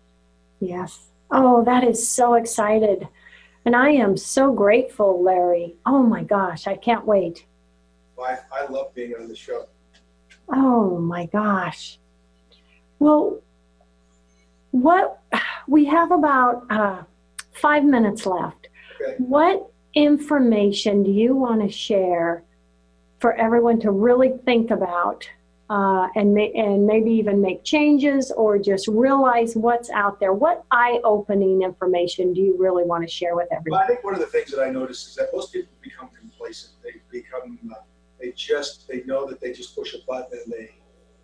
Yes. 0.61 1.11
Oh, 1.31 1.65
that 1.65 1.85
is 1.85 2.09
so 2.09 2.35
excited. 2.35 3.09
And 3.65 3.75
I 3.75 3.91
am 3.91 4.17
so 4.17 4.53
grateful, 4.53 5.23
Larry. 5.23 5.77
Oh 5.87 6.03
my 6.03 6.23
gosh, 6.23 6.67
I 6.67 6.77
can't 6.77 7.07
wait. 7.07 7.47
I, 8.21 8.39
I 8.53 8.67
love 8.67 8.95
being 8.95 9.15
on 9.15 9.29
the 9.29 9.37
show. 9.37 9.67
Oh 10.49 10.99
my 10.99 11.27
gosh. 11.27 11.99
Well, 12.99 13.41
what 14.71 15.21
we 15.67 15.87
have 15.87 16.11
about 16.11 16.67
uh, 16.71 17.03
five 17.53 17.85
minutes 17.85 18.27
left. 18.27 18.69
Okay. 19.01 19.17
What 19.19 19.71
information 19.95 21.03
do 21.03 21.11
you 21.11 21.35
want 21.35 21.63
to 21.63 21.69
share 21.69 22.45
for 23.25 23.33
everyone 23.37 23.81
to 23.81 23.91
really 23.91 24.35
think 24.45 24.71
about 24.71 25.27
uh, 25.71 26.09
and, 26.15 26.35
ma- 26.35 26.53
and 26.55 26.87
maybe 26.87 27.11
even 27.11 27.41
make 27.41 27.65
changes 27.65 28.31
or 28.31 28.59
just 28.59 28.87
realize 28.87 29.57
what's 29.57 29.89
out 29.89 30.21
there? 30.21 30.35
What 30.35 30.63
eye 30.71 31.01
opening 31.05 31.63
information 31.63 32.35
do 32.35 32.43
you 32.43 32.55
really 32.59 32.85
want 32.85 33.03
to 33.03 33.09
share 33.09 33.35
with 33.35 33.49
Well, 33.51 33.61
everyone? 33.61 33.83
I 33.83 33.87
think 33.87 34.05
one 34.05 34.13
of 34.13 34.21
the 34.21 34.27
things 34.27 34.51
that 34.51 34.63
I 34.63 34.69
notice 34.69 35.07
is 35.07 35.15
that 35.15 35.31
most 35.33 35.55
people 35.55 35.73
become 35.81 36.11
complacent. 36.21 36.75
They 36.83 37.01
become, 37.11 37.59
uh, 37.73 37.77
they 38.21 38.33
just, 38.33 38.87
they 38.89 39.05
know 39.05 39.27
that 39.27 39.41
they 39.41 39.53
just 39.55 39.75
push 39.75 39.95
a 39.95 40.05
button 40.07 40.39
and 40.45 40.53
they, 40.53 40.75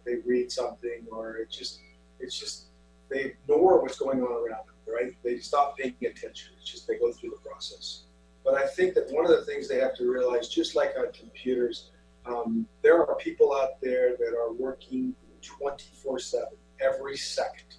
they 0.07 0.23
read 0.25 0.51
something 0.51 1.05
or 1.13 1.37
it 1.37 1.51
just, 1.51 1.81
it's 2.19 2.41
just, 2.41 2.69
they 3.11 3.35
ignore 3.37 3.83
what's 3.83 3.99
going 3.99 4.23
on 4.23 4.33
around 4.33 4.65
them, 4.65 4.75
right? 4.89 5.15
They 5.23 5.37
stop 5.41 5.77
paying 5.77 5.97
attention. 6.01 6.53
It's 6.59 6.71
just 6.71 6.89
they 6.89 6.97
go 6.97 7.13
through 7.13 7.33
the 7.37 7.47
process. 7.47 8.05
But 8.45 8.55
I 8.55 8.67
think 8.67 8.95
that 8.95 9.11
one 9.11 9.25
of 9.25 9.31
the 9.31 9.45
things 9.45 9.69
they 9.69 9.79
have 9.79 9.95
to 9.97 10.11
realize, 10.11 10.49
just 10.49 10.75
like 10.75 10.95
on 10.99 11.13
computers, 11.13 11.91
um, 12.27 12.67
there 12.83 13.05
are 13.07 13.15
people 13.17 13.55
out 13.55 13.81
there 13.83 14.17
that 14.17 14.35
are 14.37 14.53
working 14.53 15.15
24 15.43 16.19
7 16.19 16.49
every 16.81 17.17
second 17.17 17.77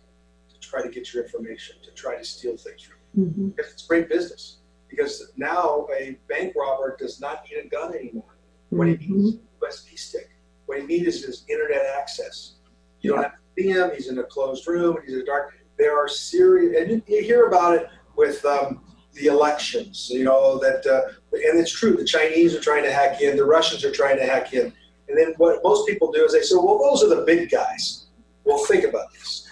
to 0.50 0.60
try 0.60 0.82
to 0.82 0.89
get 0.89 1.13
your 1.13 1.24
information, 1.24 1.76
to 1.84 1.91
try 1.91 2.17
to 2.17 2.24
steal 2.24 2.58
things 2.58 2.82
from 2.82 2.97
you 2.97 3.02
hmm 3.26 3.50
because 3.50 3.71
it's 3.71 3.86
great 3.86 4.10
business. 4.10 4.58
Because 4.89 5.32
now 5.38 5.88
a 5.97 6.17
bank 6.28 6.54
robber 6.56 6.97
does 7.00 7.21
not 7.21 7.45
need 7.50 7.65
a 7.65 7.67
gun 7.67 7.93
anymore. 7.95 8.38
What 8.69 8.88
he 8.88 8.95
needs 8.95 9.36
is 9.36 9.36
a 9.36 9.65
USB 9.65 9.97
stick. 9.97 10.30
What 10.65 10.80
he 10.80 10.86
needs 10.86 11.08
is 11.08 11.26
his 11.26 11.45
internet 11.50 11.86
access. 11.97 12.56
You 13.00 13.12
don't 13.12 13.24
have 13.24 13.34
to 13.34 13.39
see 13.58 13.69
him. 13.69 13.91
He's 13.93 14.10
in 14.10 14.17
a 14.19 14.24
closed 14.24 14.67
room. 14.67 14.97
He's 15.04 15.13
in 15.13 15.19
the 15.19 15.26
dark. 15.26 15.54
There 15.78 15.97
are 15.97 16.08
serious, 16.08 16.78
and 16.80 16.91
you, 16.91 17.02
you 17.08 17.24
hear 17.24 17.47
about 17.47 17.76
it 17.76 17.88
with 18.15 18.43
um, 18.45 18.84
the 19.13 19.28
elections. 19.28 20.10
You 20.10 20.24
know 20.24 20.60
that, 20.60 20.86
uh, 20.86 21.13
and 21.34 21.60
it's 21.60 21.71
true. 21.71 21.95
The 21.95 22.06
Chinese 22.06 22.56
are 22.56 22.62
trying 22.62 22.84
to 22.84 22.91
hack 22.91 23.21
in. 23.21 23.36
The 23.36 23.45
Russians 23.45 23.84
are 23.84 23.91
trying 23.91 24.17
to 24.17 24.26
hack 24.26 24.54
in. 24.54 24.74
And 25.10 25.17
then 25.17 25.34
what 25.38 25.60
most 25.63 25.88
people 25.88 26.12
do 26.12 26.24
is 26.24 26.34
they 26.34 26.41
say, 26.41 26.56
"Well, 26.56 26.80
those 26.80 27.04
are 27.04 27.13
the 27.13 27.24
big 27.24 27.50
guys." 27.50 28.06
Well, 28.43 28.63
think 28.65 28.86
about 28.86 29.12
this. 29.13 29.47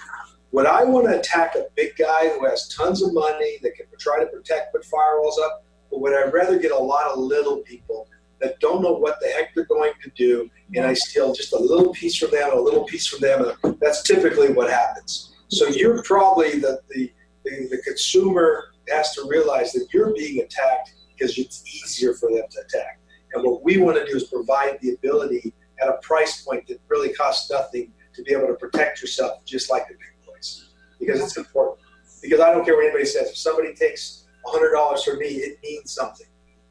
Would 0.51 0.65
I 0.65 0.83
want 0.83 1.07
to 1.07 1.19
attack 1.19 1.55
a 1.55 1.65
big 1.75 1.95
guy 1.95 2.29
who 2.29 2.45
has 2.45 2.69
tons 2.69 3.03
of 3.03 3.13
money 3.13 3.59
that 3.61 3.75
can 3.75 3.85
try 3.99 4.19
to 4.19 4.25
protect, 4.25 4.73
put 4.73 4.83
firewalls 4.83 5.39
up? 5.43 5.63
Or 5.91 6.01
would 6.01 6.13
I 6.13 6.23
rather 6.29 6.57
get 6.57 6.71
a 6.71 6.77
lot 6.77 7.05
of 7.07 7.19
little 7.19 7.57
people 7.57 8.07
that 8.41 8.59
don't 8.59 8.81
know 8.81 8.93
what 8.93 9.19
the 9.21 9.27
heck 9.27 9.53
they're 9.53 9.65
going 9.65 9.93
to 10.01 10.09
do 10.15 10.49
and 10.75 10.85
I 10.85 10.93
steal 10.93 11.33
just 11.33 11.53
a 11.53 11.59
little 11.59 11.93
piece 11.93 12.15
from 12.15 12.31
them, 12.31 12.51
a 12.51 12.59
little 12.59 12.85
piece 12.85 13.05
from 13.05 13.19
them? 13.19 13.51
And 13.63 13.79
that's 13.79 14.01
typically 14.01 14.51
what 14.51 14.71
happens. 14.71 15.35
So 15.49 15.67
you're 15.67 16.01
probably 16.03 16.59
the, 16.59 16.79
the, 16.89 17.11
the, 17.43 17.67
the 17.69 17.81
consumer 17.83 18.65
has 18.91 19.13
to 19.15 19.27
realize 19.27 19.73
that 19.73 19.87
you're 19.93 20.13
being 20.13 20.41
attacked 20.41 20.93
because 21.11 21.37
it's 21.37 21.63
easier 21.67 22.13
for 22.13 22.29
them 22.31 22.43
to 22.49 22.61
attack. 22.61 22.99
And 23.33 23.43
what 23.43 23.63
we 23.63 23.77
want 23.77 23.97
to 23.97 24.05
do 24.05 24.17
is 24.17 24.25
provide 24.25 24.79
the 24.81 24.93
ability 24.93 25.53
at 25.81 25.89
a 25.89 25.93
price 26.01 26.43
point 26.43 26.67
that 26.67 26.79
really 26.87 27.13
costs 27.13 27.49
nothing 27.51 27.91
to 28.15 28.23
be 28.23 28.31
able 28.31 28.47
to 28.47 28.55
protect 28.55 29.01
yourself 29.01 29.43
just 29.45 29.69
like 29.69 29.87
the 29.87 29.93
big 29.93 30.25
boys 30.25 30.69
because 30.99 31.21
it's 31.21 31.37
important. 31.37 31.79
Because 32.21 32.39
I 32.39 32.51
don't 32.51 32.65
care 32.65 32.75
what 32.75 32.83
anybody 32.83 33.05
says. 33.05 33.29
If 33.29 33.37
somebody 33.37 33.73
takes 33.73 34.25
$100 34.45 35.03
from 35.03 35.19
me, 35.19 35.27
it 35.27 35.59
means 35.63 35.91
something. 35.91 36.27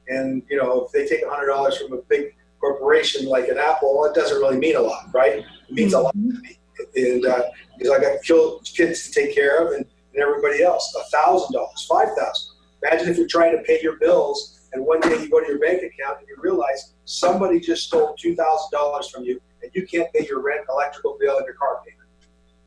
And, 0.09 0.43
you 0.49 0.57
know, 0.57 0.85
if 0.85 0.93
they 0.93 1.07
take 1.07 1.25
$100 1.25 1.79
from 1.79 1.93
a 1.99 2.03
big 2.03 2.35
corporation 2.61 3.27
like 3.27 3.49
an 3.49 3.59
Apple, 3.59 4.05
it 4.05 4.15
doesn't 4.15 4.39
really 4.39 4.59
mean 4.59 4.77
a 4.77 4.81
lot, 4.81 5.07
right? 5.15 5.39
It 5.39 5.45
means 5.71 5.95
a 5.95 6.01
lot 6.01 6.13
to 6.13 6.19
me. 6.19 6.59
And 6.97 7.25
uh, 7.27 7.43
because 7.77 7.93
I 7.93 8.01
got 8.01 8.23
kids 8.65 9.07
to 9.07 9.13
take 9.13 9.35
care 9.35 9.67
of 9.67 9.73
and, 9.73 9.85
and 10.19 10.29
everybody 10.29 10.63
else, 10.63 10.95
$1,000, 11.15 11.87
5,000. 11.87 12.55
Imagine 12.83 13.09
if 13.09 13.17
you're 13.17 13.29
trying 13.29 13.57
to 13.57 13.63
pay 13.63 13.79
your 13.83 13.97
bills 13.99 14.61
and 14.73 14.85
one 14.85 15.01
day 15.01 15.23
you 15.23 15.31
go 15.31 15.41
to 15.41 15.47
your 15.47 15.59
bank 15.61 15.79
account 15.83 16.19
and 16.19 16.29
you 16.29 16.37
realize 16.39 16.95
somebody 17.05 17.61
just 17.61 17.85
stole 17.87 18.17
$2,000 18.23 19.11
from 19.11 19.25
you 19.25 19.41
and 19.63 19.71
you 19.75 19.87
can't 19.87 20.13
pay 20.13 20.27
your 20.27 20.43
rent, 20.43 20.67
electrical 20.69 21.17
bill, 21.21 21.37
and 21.39 21.47
your 21.47 21.55
car 21.55 21.81
payment. 21.87 22.09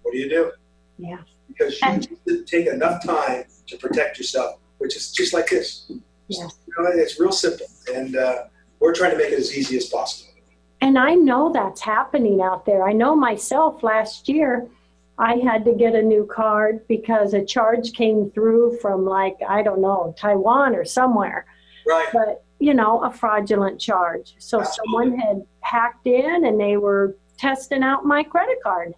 What 0.02 0.14
do 0.14 0.18
you 0.18 0.30
do? 0.30 0.52
Yeah. 0.98 1.18
Because 1.48 1.74
you 1.82 1.88
And- 1.88 2.08
didn't 2.26 2.46
take 2.48 2.68
enough 2.68 3.04
time 3.06 3.46
to 3.68 3.78
protect 3.78 4.18
yourself, 4.18 4.58
which 4.80 4.96
is 4.96 5.12
just 5.12 5.34
like 5.34 5.50
this. 5.50 5.86
Yeah. 6.28 6.48
You 6.68 6.84
know, 6.84 6.90
it's 6.94 7.20
real 7.20 7.32
simple, 7.32 7.68
and 7.94 8.16
uh, 8.16 8.44
we're 8.80 8.94
trying 8.94 9.12
to 9.12 9.18
make 9.18 9.32
it 9.32 9.40
as 9.40 9.56
easy 9.56 9.76
as 9.78 9.88
possible. 9.88 10.32
And 10.80 10.98
I 10.98 11.14
know 11.14 11.52
that's 11.52 11.82
happening 11.82 12.42
out 12.42 12.66
there. 12.66 12.88
I 12.88 12.94
know 12.94 13.16
myself 13.16 13.84
last 13.84 14.28
year, 14.28 14.68
I 15.18 15.36
had 15.36 15.66
to 15.66 15.74
get 15.74 15.94
a 15.94 16.02
new 16.02 16.26
card 16.26 16.88
because 16.88 17.34
a 17.34 17.46
charge 17.46 17.94
came 17.94 18.32
through 18.32 18.78
from, 18.80 19.06
like, 19.06 19.38
I 19.48 19.62
don't 19.62 19.82
know, 19.82 20.14
Taiwan 20.18 20.76
or 20.76 20.86
somewhere, 20.86 21.46
Right. 21.86 22.08
but, 22.12 22.44
you 22.60 22.74
know, 22.74 23.04
a 23.04 23.12
fraudulent 23.12 23.80
charge. 23.80 24.36
So 24.40 24.62
Absolutely. 24.62 24.92
someone 24.92 25.20
had 25.20 25.46
hacked 25.62 26.08
in 26.08 26.46
and 26.46 26.60
they 26.60 26.78
were 26.78 27.16
testing 27.38 27.84
out 27.84 28.06
my 28.06 28.24
credit 28.24 28.58
card. 28.64 28.94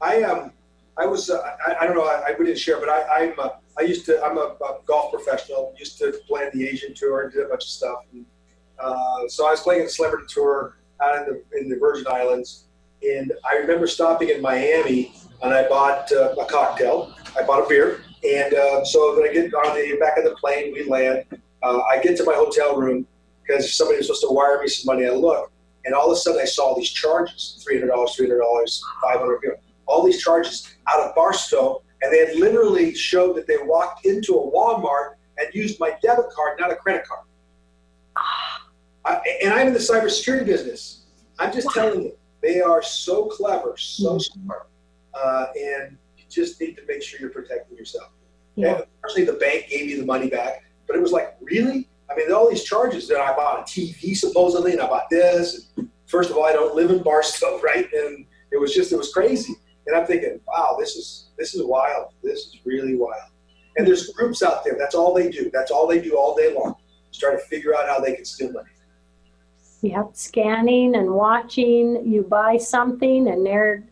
I 0.00 0.22
um, 0.22 0.52
I 0.96 1.06
was 1.06 1.28
uh, 1.28 1.40
I, 1.66 1.76
I 1.80 1.86
don't 1.86 1.96
know 1.96 2.04
I, 2.04 2.26
I 2.26 2.32
didn't 2.32 2.56
share, 2.58 2.78
but 2.78 2.88
I 2.88 3.24
I'm 3.24 3.34
uh, 3.38 3.50
I 3.76 3.82
used 3.82 4.06
to 4.06 4.22
I'm 4.24 4.38
a, 4.38 4.56
a 4.64 4.78
golf 4.86 5.12
professional. 5.12 5.74
Used 5.76 5.98
to 5.98 6.12
plan 6.28 6.50
the 6.54 6.68
Asian 6.68 6.94
tour 6.94 7.22
and 7.22 7.32
did 7.32 7.44
a 7.44 7.48
bunch 7.48 7.64
of 7.64 7.68
stuff. 7.68 7.98
And, 8.12 8.24
uh, 8.78 9.26
so 9.26 9.46
I 9.46 9.50
was 9.50 9.60
playing 9.60 9.82
a 9.86 9.88
celebrity 9.88 10.26
tour 10.28 10.76
out 11.02 11.18
in 11.18 11.24
the 11.52 11.58
in 11.58 11.68
the 11.68 11.76
Virgin 11.76 12.06
Islands, 12.08 12.66
and 13.02 13.32
I 13.48 13.56
remember 13.56 13.86
stopping 13.86 14.30
in 14.30 14.40
Miami 14.42 15.12
and 15.42 15.52
I 15.52 15.68
bought 15.68 16.10
uh, 16.12 16.34
a 16.34 16.44
cocktail. 16.46 17.14
I 17.38 17.42
bought 17.44 17.64
a 17.64 17.68
beer, 17.68 18.02
and 18.24 18.54
uh, 18.54 18.84
so 18.84 19.16
when 19.16 19.28
I 19.28 19.32
get 19.32 19.52
on 19.54 19.74
the 19.76 19.96
back 19.98 20.18
of 20.18 20.24
the 20.24 20.34
plane, 20.36 20.72
we 20.72 20.84
land. 20.84 21.24
Uh, 21.62 21.80
I 21.82 22.00
get 22.00 22.16
to 22.18 22.24
my 22.24 22.34
hotel 22.34 22.76
room 22.76 23.06
because 23.42 23.76
somebody 23.76 23.98
was 23.98 24.06
supposed 24.06 24.22
to 24.22 24.32
wire 24.32 24.60
me 24.60 24.68
some 24.68 24.94
money. 24.94 25.06
I 25.06 25.10
look, 25.10 25.52
and 25.84 25.94
all 25.94 26.10
of 26.10 26.12
a 26.12 26.16
sudden 26.16 26.40
I 26.40 26.44
saw 26.44 26.74
these 26.74 26.90
charges: 26.90 27.62
three 27.64 27.78
hundred 27.78 27.92
dollars, 27.92 28.16
three 28.16 28.26
hundred 28.26 28.40
dollars, 28.40 28.84
five 29.02 29.20
hundred. 29.20 29.58
All 29.86 30.04
these 30.04 30.22
charges 30.22 30.74
out 30.88 31.00
of 31.00 31.14
Barstow, 31.14 31.82
and 32.02 32.12
they 32.12 32.18
had 32.18 32.36
literally 32.36 32.94
showed 32.94 33.36
that 33.36 33.46
they 33.46 33.56
walked 33.62 34.04
into 34.04 34.34
a 34.34 34.50
Walmart 34.50 35.14
and 35.38 35.48
used 35.54 35.78
my 35.78 35.96
debit 36.02 36.26
card, 36.34 36.58
not 36.58 36.72
a 36.72 36.76
credit 36.76 37.06
card. 37.06 37.24
I, 39.04 39.20
and 39.42 39.54
I'm 39.54 39.68
in 39.68 39.72
the 39.72 39.78
cybersecurity 39.78 40.44
business. 40.44 41.04
I'm 41.38 41.52
just 41.52 41.70
telling 41.70 42.02
you, 42.02 42.17
they 42.40 42.60
are 42.60 42.82
so 42.82 43.26
clever, 43.26 43.76
so 43.76 44.16
Mhm. 44.16 44.22
smart, 44.22 44.68
uh, 45.14 45.46
and 45.56 45.98
you 46.16 46.24
just 46.28 46.60
need 46.60 46.76
to 46.76 46.82
make 46.86 47.02
sure 47.02 47.20
you're 47.20 47.30
protecting 47.30 47.76
yourself. 47.76 48.10
Yeah. 48.54 48.74
And 48.76 48.84
unfortunately, 49.02 49.32
the 49.32 49.38
bank 49.38 49.68
gave 49.68 49.88
you 49.88 49.98
the 49.98 50.06
money 50.06 50.28
back, 50.28 50.64
but 50.86 50.96
it 50.96 51.00
was 51.02 51.12
like, 51.12 51.36
really? 51.40 51.88
I 52.10 52.16
mean, 52.16 52.32
all 52.32 52.48
these 52.48 52.64
charges 52.64 53.06
that 53.08 53.20
I 53.20 53.34
bought 53.36 53.60
a 53.60 53.64
TV 53.64 54.14
supposedly, 54.14 54.72
and 54.72 54.80
I 54.80 54.86
bought 54.88 55.10
this. 55.10 55.68
And 55.76 55.90
first 56.06 56.30
of 56.30 56.36
all, 56.36 56.44
I 56.44 56.52
don't 56.52 56.74
live 56.74 56.90
in 56.90 57.02
Barstow, 57.02 57.60
right? 57.62 57.88
And 57.92 58.26
it 58.50 58.58
was 58.58 58.74
just, 58.74 58.92
it 58.92 58.96
was 58.96 59.12
crazy. 59.12 59.54
And 59.86 59.96
I'm 59.96 60.06
thinking, 60.06 60.40
wow, 60.46 60.76
this 60.78 60.96
is 60.96 61.30
this 61.38 61.54
is 61.54 61.62
wild. 61.62 62.12
This 62.22 62.40
is 62.40 62.56
really 62.64 62.94
wild. 62.96 63.30
And 63.76 63.86
there's 63.86 64.08
groups 64.08 64.42
out 64.42 64.64
there. 64.64 64.74
That's 64.76 64.94
all 64.94 65.14
they 65.14 65.30
do. 65.30 65.50
That's 65.52 65.70
all 65.70 65.86
they 65.86 66.00
do 66.00 66.16
all 66.18 66.34
day 66.34 66.52
long. 66.52 66.74
Is 67.12 67.18
try 67.18 67.30
to 67.30 67.38
figure 67.38 67.74
out 67.76 67.88
how 67.88 68.00
they 68.00 68.14
can 68.14 68.24
steal 68.24 68.52
money. 68.52 68.68
Yep, 69.82 70.10
scanning 70.14 70.96
and 70.96 71.10
watching. 71.10 72.02
You 72.04 72.22
buy 72.22 72.56
something 72.56 73.28
and 73.28 73.46
they're, 73.46 73.84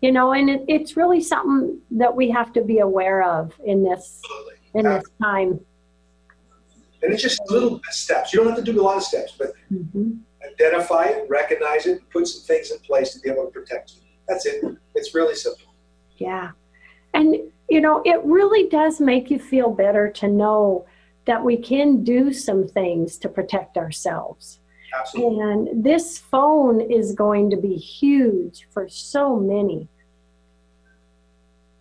you 0.00 0.12
know, 0.12 0.32
and 0.32 0.48
it, 0.48 0.64
it's 0.68 0.96
really 0.96 1.20
something 1.20 1.80
that 1.92 2.14
we 2.14 2.30
have 2.30 2.52
to 2.52 2.62
be 2.62 2.78
aware 2.78 3.22
of 3.22 3.52
in 3.64 3.82
this 3.82 4.20
Absolutely. 4.24 4.54
in 4.74 4.84
this 4.84 5.04
time. 5.20 5.60
And 7.02 7.12
it's 7.12 7.22
just 7.22 7.40
little 7.50 7.80
steps. 7.90 8.32
You 8.32 8.38
don't 8.38 8.48
have 8.54 8.64
to 8.64 8.72
do 8.72 8.80
a 8.80 8.82
lot 8.82 8.96
of 8.96 9.02
steps, 9.02 9.34
but 9.36 9.52
Mhm. 9.72 10.20
identify 10.52 11.04
it, 11.06 11.28
recognize 11.28 11.86
it, 11.86 12.00
put 12.10 12.28
some 12.28 12.42
things 12.42 12.70
in 12.70 12.78
place 12.78 13.12
to 13.14 13.20
be 13.20 13.28
able 13.28 13.44
to 13.44 13.50
protect 13.50 13.96
you. 13.96 14.02
That's 14.28 14.46
it. 14.46 14.64
It's 14.94 15.14
really 15.14 15.34
simple. 15.34 15.66
Yeah. 16.16 16.52
And, 17.12 17.36
you 17.68 17.80
know, 17.80 18.02
it 18.04 18.22
really 18.24 18.68
does 18.68 19.00
make 19.00 19.30
you 19.30 19.38
feel 19.38 19.70
better 19.70 20.08
to 20.10 20.28
know 20.28 20.86
that 21.26 21.42
we 21.42 21.56
can 21.56 22.04
do 22.04 22.32
some 22.32 22.66
things 22.68 23.18
to 23.18 23.28
protect 23.28 23.76
ourselves. 23.76 24.60
Absolutely. 24.98 25.40
And 25.40 25.84
this 25.84 26.18
phone 26.18 26.80
is 26.80 27.12
going 27.12 27.50
to 27.50 27.56
be 27.56 27.74
huge 27.76 28.66
for 28.70 28.88
so 28.88 29.36
many. 29.36 29.88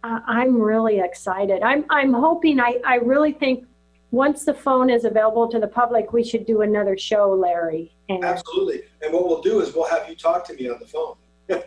I'm 0.04 0.62
really 0.62 1.00
excited. 1.00 1.64
I'm, 1.64 1.86
I'm 1.90 2.14
hoping, 2.14 2.60
I, 2.60 2.82
I 2.86 2.96
really 2.96 3.32
think 3.32 3.66
once 4.12 4.44
the 4.44 4.54
phone 4.54 4.90
is 4.90 5.06
available 5.06 5.48
to 5.48 5.60
the 5.60 5.68
public, 5.68 6.12
we 6.12 6.24
should 6.24 6.46
do 6.46 6.62
another 6.62 6.98
show, 6.98 7.32
Larry. 7.34 7.96
And 8.10 8.24
Absolutely. 8.24 8.84
And 9.02 9.14
what 9.14 9.26
we'll 9.26 9.42
do 9.42 9.62
is 9.62 9.74
we'll 9.74 9.88
have 9.88 10.08
you 10.10 10.16
talk 10.16 10.46
to 10.48 10.54
me 10.54 10.70
on 10.70 10.80
the 10.80 10.86
phone. 10.86 11.16
oh 11.50 11.58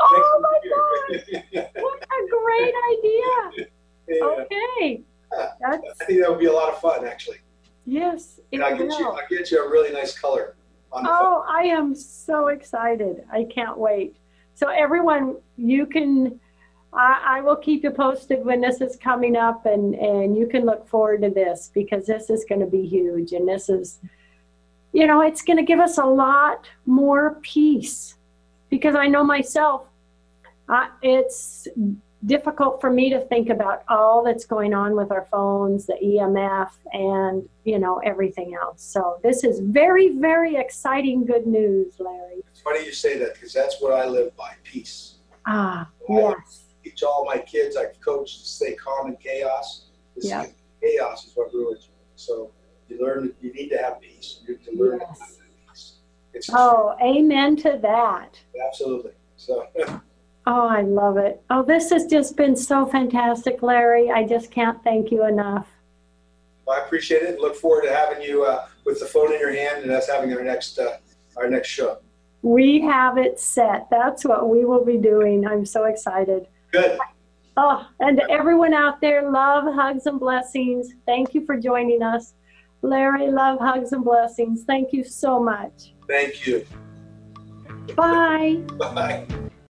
my 0.00 0.58
God, 0.70 1.62
what 1.76 2.02
a 2.02 2.28
great 2.30 2.74
idea! 2.92 3.68
Yeah. 4.08 4.24
Okay, 4.24 5.02
that's 5.60 6.00
I 6.00 6.04
think 6.04 6.20
that 6.20 6.30
would 6.30 6.40
be 6.40 6.46
a 6.46 6.52
lot 6.52 6.72
of 6.72 6.80
fun, 6.80 7.06
actually. 7.06 7.38
yes, 7.84 8.40
And 8.52 8.64
I'll 8.64 8.76
get 8.76 8.86
you. 8.98 9.08
I'll 9.08 9.20
get 9.28 9.50
you 9.50 9.64
a 9.64 9.70
really 9.70 9.92
nice 9.92 10.18
color 10.18 10.42
on 10.42 10.48
the 10.48 10.54
phone. 10.54 10.65
Oh, 10.92 11.44
I 11.48 11.62
am 11.62 11.94
so 11.94 12.48
excited. 12.48 13.24
I 13.30 13.44
can't 13.44 13.76
wait. 13.76 14.16
So 14.54 14.68
everyone, 14.68 15.36
you 15.56 15.86
can, 15.86 16.40
I, 16.92 17.22
I 17.38 17.40
will 17.42 17.56
keep 17.56 17.84
you 17.84 17.90
posted 17.90 18.44
when 18.44 18.60
this 18.60 18.80
is 18.80 18.96
coming 18.96 19.36
up 19.36 19.66
and, 19.66 19.94
and 19.94 20.36
you 20.36 20.46
can 20.46 20.64
look 20.64 20.88
forward 20.88 21.22
to 21.22 21.30
this 21.30 21.70
because 21.74 22.06
this 22.06 22.30
is 22.30 22.44
going 22.48 22.60
to 22.60 22.66
be 22.66 22.86
huge. 22.86 23.32
And 23.32 23.46
this 23.46 23.68
is, 23.68 23.98
you 24.92 25.06
know, 25.06 25.20
it's 25.20 25.42
going 25.42 25.58
to 25.58 25.62
give 25.62 25.80
us 25.80 25.98
a 25.98 26.04
lot 26.04 26.68
more 26.86 27.38
peace 27.42 28.14
because 28.70 28.94
I 28.94 29.08
know 29.08 29.24
myself, 29.24 29.82
I, 30.68 30.88
it's 31.02 31.68
difficult 32.24 32.80
for 32.80 32.90
me 32.90 33.10
to 33.10 33.20
think 33.26 33.50
about 33.50 33.82
all 33.88 34.24
that's 34.24 34.46
going 34.46 34.72
on 34.74 34.96
with 34.96 35.10
our 35.12 35.26
phones, 35.30 35.86
the 35.86 35.94
EMF, 36.02 36.70
and 36.92 37.48
you 37.64 37.78
know 37.78 37.98
everything 38.04 38.54
else. 38.60 38.82
So 38.82 39.18
this 39.22 39.44
is 39.44 39.60
very, 39.60 40.16
very 40.16 40.56
exciting, 40.56 41.24
good 41.24 41.46
news, 41.46 41.94
Larry. 41.98 42.42
It's 42.50 42.60
funny 42.60 42.84
you 42.84 42.92
say 42.92 43.18
that 43.18 43.34
because 43.34 43.52
that's 43.52 43.80
what 43.80 43.92
I 43.92 44.06
live 44.06 44.34
by 44.36 44.52
peace. 44.64 45.16
Ah, 45.46 45.88
Wow. 46.08 46.34
yes, 46.38 46.62
Teach 46.82 47.02
all 47.02 47.24
my 47.24 47.38
kids, 47.38 47.76
I 47.76 47.86
coach 48.04 48.38
to 48.38 48.44
stay 48.46 48.74
calm 48.74 49.08
in 49.08 49.16
chaos. 49.16 49.86
This 50.14 50.26
Yeah. 50.26 50.46
Chaos 50.80 51.26
is 51.26 51.36
what 51.36 51.52
ruins 51.52 51.86
you. 51.86 51.92
So 52.14 52.50
you 52.88 53.00
learn, 53.04 53.34
you 53.40 53.52
need 53.52 53.68
to 53.70 53.78
have 53.78 54.00
peace. 54.00 54.40
You 54.46 54.54
need 54.54 54.64
to 54.66 54.72
learn 54.72 55.00
Yes. 55.00 55.18
to 55.18 55.24
have 55.24 55.68
peace. 55.68 55.92
It's 56.32 56.48
Oh, 56.52 56.94
amen 57.02 57.56
to 57.56 57.78
that. 57.82 58.40
absolutely. 58.68 59.12
So 59.36 59.66
Oh, 60.46 60.68
I 60.68 60.82
love 60.82 61.16
it. 61.16 61.42
Oh, 61.50 61.62
this 61.62 61.90
has 61.90 62.06
just 62.06 62.36
been 62.36 62.54
so 62.54 62.86
fantastic, 62.86 63.62
Larry. 63.62 64.10
I 64.10 64.24
just 64.24 64.50
can't 64.50 64.82
thank 64.84 65.10
you 65.10 65.26
enough. 65.26 65.66
Well, 66.64 66.80
I 66.80 66.84
appreciate 66.84 67.22
it 67.22 67.40
look 67.40 67.56
forward 67.56 67.82
to 67.82 67.94
having 67.94 68.22
you 68.22 68.44
uh, 68.44 68.66
with 68.84 69.00
the 69.00 69.06
phone 69.06 69.32
in 69.32 69.40
your 69.40 69.52
hand 69.52 69.82
and 69.82 69.92
us 69.92 70.08
having 70.08 70.32
our 70.32 70.42
next 70.42 70.78
uh, 70.78 70.98
our 71.36 71.48
next 71.48 71.68
show. 71.68 71.98
We 72.42 72.80
have 72.82 73.18
it 73.18 73.40
set. 73.40 73.88
That's 73.90 74.24
what 74.24 74.48
we 74.48 74.64
will 74.64 74.84
be 74.84 74.98
doing. 74.98 75.46
I'm 75.46 75.66
so 75.66 75.84
excited. 75.84 76.46
Good. 76.70 76.98
Oh, 77.56 77.88
and 78.00 78.18
to 78.18 78.30
everyone 78.30 78.74
out 78.74 79.00
there, 79.00 79.30
love, 79.30 79.64
hugs, 79.74 80.06
and 80.06 80.20
blessings. 80.20 80.92
Thank 81.06 81.34
you 81.34 81.44
for 81.44 81.56
joining 81.58 82.02
us. 82.02 82.34
Larry, 82.82 83.30
love, 83.30 83.58
hugs, 83.58 83.92
and 83.92 84.04
blessings. 84.04 84.64
Thank 84.64 84.92
you 84.92 85.02
so 85.02 85.42
much. 85.42 85.94
Thank 86.06 86.46
you. 86.46 86.66
Bye. 87.96 88.60
Bye. 88.78 89.26